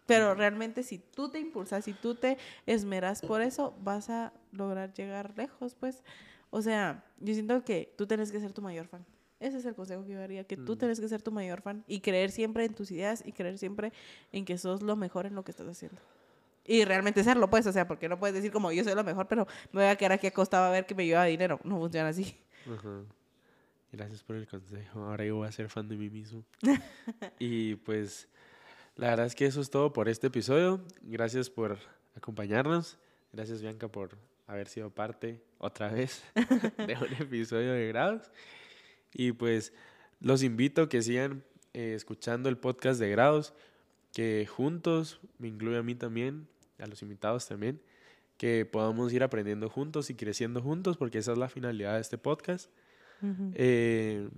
Pero 0.06 0.36
realmente 0.36 0.84
si 0.84 0.98
tú 0.98 1.28
te 1.28 1.40
impulsas, 1.40 1.84
si 1.84 1.92
tú 1.92 2.14
te 2.14 2.38
esmeras 2.64 3.22
por 3.22 3.42
eso, 3.42 3.74
vas 3.80 4.08
a 4.08 4.32
lograr 4.52 4.94
llegar 4.94 5.36
lejos, 5.36 5.74
pues. 5.74 6.04
O 6.50 6.62
sea, 6.62 7.04
yo 7.18 7.34
siento 7.34 7.64
que 7.64 7.92
tú 7.98 8.06
tienes 8.06 8.30
que 8.30 8.38
ser 8.38 8.52
tu 8.52 8.62
mayor 8.62 8.86
fan. 8.86 9.04
Ese 9.38 9.58
es 9.58 9.64
el 9.66 9.74
consejo 9.74 10.04
que 10.04 10.12
yo 10.12 10.18
daría, 10.18 10.44
que 10.44 10.56
tú 10.56 10.76
tienes 10.76 10.98
que 10.98 11.08
ser 11.08 11.20
tu 11.20 11.30
mayor 11.30 11.60
fan 11.60 11.84
y 11.86 12.00
creer 12.00 12.30
siempre 12.30 12.64
en 12.64 12.74
tus 12.74 12.90
ideas 12.90 13.22
y 13.26 13.32
creer 13.32 13.58
siempre 13.58 13.92
en 14.32 14.44
que 14.44 14.56
sos 14.56 14.82
lo 14.82 14.96
mejor 14.96 15.26
en 15.26 15.34
lo 15.34 15.44
que 15.44 15.50
estás 15.50 15.68
haciendo. 15.68 16.00
Y 16.64 16.84
realmente 16.84 17.22
serlo, 17.22 17.48
pues, 17.48 17.66
o 17.66 17.72
sea, 17.72 17.86
porque 17.86 18.08
no 18.08 18.18
puedes 18.18 18.34
decir 18.34 18.50
como 18.50 18.72
yo 18.72 18.82
soy 18.82 18.94
lo 18.94 19.04
mejor, 19.04 19.28
pero 19.28 19.46
me 19.72 19.82
voy 19.82 19.90
a 19.90 19.96
quedar 19.96 20.12
aquí 20.12 20.26
acostado 20.26 20.64
a 20.64 20.70
ver 20.70 20.86
que 20.86 20.94
me 20.94 21.06
lleva 21.06 21.24
dinero. 21.24 21.60
No 21.64 21.78
funciona 21.78 22.08
así. 22.08 22.36
Gracias 23.92 24.22
por 24.22 24.36
el 24.36 24.48
consejo. 24.48 25.00
Ahora 25.00 25.24
yo 25.24 25.36
voy 25.36 25.48
a 25.48 25.52
ser 25.52 25.68
fan 25.68 25.88
de 25.88 25.96
mí 25.96 26.10
mismo. 26.10 26.44
y 27.38 27.76
pues 27.76 28.28
la 28.96 29.10
verdad 29.10 29.26
es 29.26 29.34
que 29.34 29.46
eso 29.46 29.60
es 29.60 29.70
todo 29.70 29.92
por 29.92 30.08
este 30.08 30.26
episodio. 30.26 30.82
Gracias 31.02 31.50
por 31.50 31.78
acompañarnos. 32.16 32.98
Gracias 33.32 33.60
Bianca 33.62 33.88
por 33.88 34.16
haber 34.46 34.68
sido 34.68 34.90
parte 34.90 35.42
otra 35.58 35.90
vez 35.90 36.24
de 36.34 36.96
un 36.96 37.12
episodio 37.22 37.72
de 37.72 37.88
Grados. 37.88 38.30
Y 39.14 39.32
pues 39.32 39.72
los 40.20 40.42
invito 40.42 40.82
a 40.82 40.88
que 40.88 41.02
sigan 41.02 41.44
eh, 41.74 41.94
escuchando 41.94 42.48
el 42.48 42.56
podcast 42.56 42.98
de 43.00 43.10
Grados, 43.10 43.54
que 44.12 44.46
juntos, 44.46 45.20
me 45.38 45.48
incluye 45.48 45.76
a 45.76 45.82
mí 45.82 45.94
también, 45.94 46.48
a 46.78 46.86
los 46.86 47.02
invitados 47.02 47.46
también, 47.46 47.80
que 48.38 48.66
podamos 48.66 49.12
ir 49.12 49.22
aprendiendo 49.22 49.68
juntos 49.68 50.10
y 50.10 50.14
creciendo 50.14 50.62
juntos, 50.62 50.96
porque 50.96 51.18
esa 51.18 51.32
es 51.32 51.38
la 51.38 51.48
finalidad 51.48 51.94
de 51.94 52.00
este 52.00 52.18
podcast. 52.18 52.70
Eh, 53.54 54.28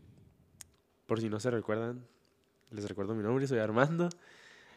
por 1.07 1.21
si 1.21 1.29
no 1.29 1.41
se 1.41 1.51
recuerdan, 1.51 2.05
les 2.71 2.89
recuerdo 2.89 3.15
mi 3.15 3.23
nombre, 3.23 3.47
soy 3.47 3.59
Armando. 3.59 4.09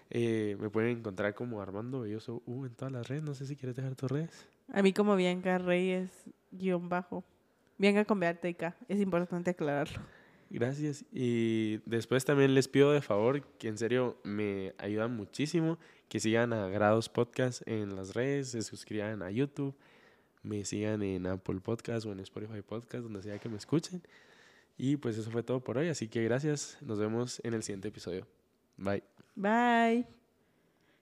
Eh, 0.09 0.57
me 0.59 0.69
pueden 0.69 0.97
encontrar 0.97 1.33
como 1.33 1.61
Armando 1.61 2.01
Belloso 2.01 2.41
U 2.45 2.65
en 2.65 2.73
todas 2.73 2.91
las 2.91 3.07
redes. 3.07 3.23
No 3.23 3.33
sé 3.33 3.45
si 3.45 3.55
quieres 3.55 3.75
dejar 3.75 3.95
tus 3.95 4.11
redes. 4.11 4.47
A 4.73 4.81
mí 4.81 4.93
como 4.93 5.15
Bianca 5.15 5.57
Reyes, 5.57 6.09
guion 6.51 6.89
bajo. 6.89 7.23
Bianca 7.81 8.05
con 8.05 8.19
K. 8.19 8.75
Es 8.87 9.01
importante 9.01 9.49
aclararlo. 9.49 9.99
Gracias. 10.51 11.03
Y 11.11 11.77
después 11.89 12.23
también 12.25 12.53
les 12.53 12.67
pido 12.67 12.91
de 12.91 13.01
favor, 13.01 13.41
que 13.57 13.69
en 13.69 13.77
serio 13.77 14.19
me 14.23 14.73
ayudan 14.77 15.15
muchísimo, 15.15 15.79
que 16.07 16.19
sigan 16.19 16.53
a 16.53 16.67
Grados 16.67 17.09
Podcast 17.09 17.67
en 17.67 17.95
las 17.95 18.13
redes, 18.13 18.49
se 18.49 18.61
suscriban 18.61 19.23
a 19.23 19.31
YouTube, 19.31 19.75
me 20.43 20.63
sigan 20.63 21.01
en 21.01 21.25
Apple 21.25 21.59
Podcast 21.61 22.05
o 22.05 22.11
en 22.11 22.19
Spotify 22.19 22.61
Podcast, 22.61 23.03
donde 23.03 23.23
sea 23.23 23.39
que 23.39 23.49
me 23.49 23.57
escuchen. 23.57 24.03
Y 24.77 24.97
pues 24.97 25.17
eso 25.17 25.31
fue 25.31 25.41
todo 25.41 25.63
por 25.63 25.77
hoy, 25.77 25.87
así 25.89 26.07
que 26.07 26.23
gracias. 26.23 26.77
Nos 26.81 26.99
vemos 26.99 27.41
en 27.43 27.55
el 27.55 27.63
siguiente 27.63 27.87
episodio. 27.87 28.27
Bye. 28.77 29.03
Bye. 29.35 30.20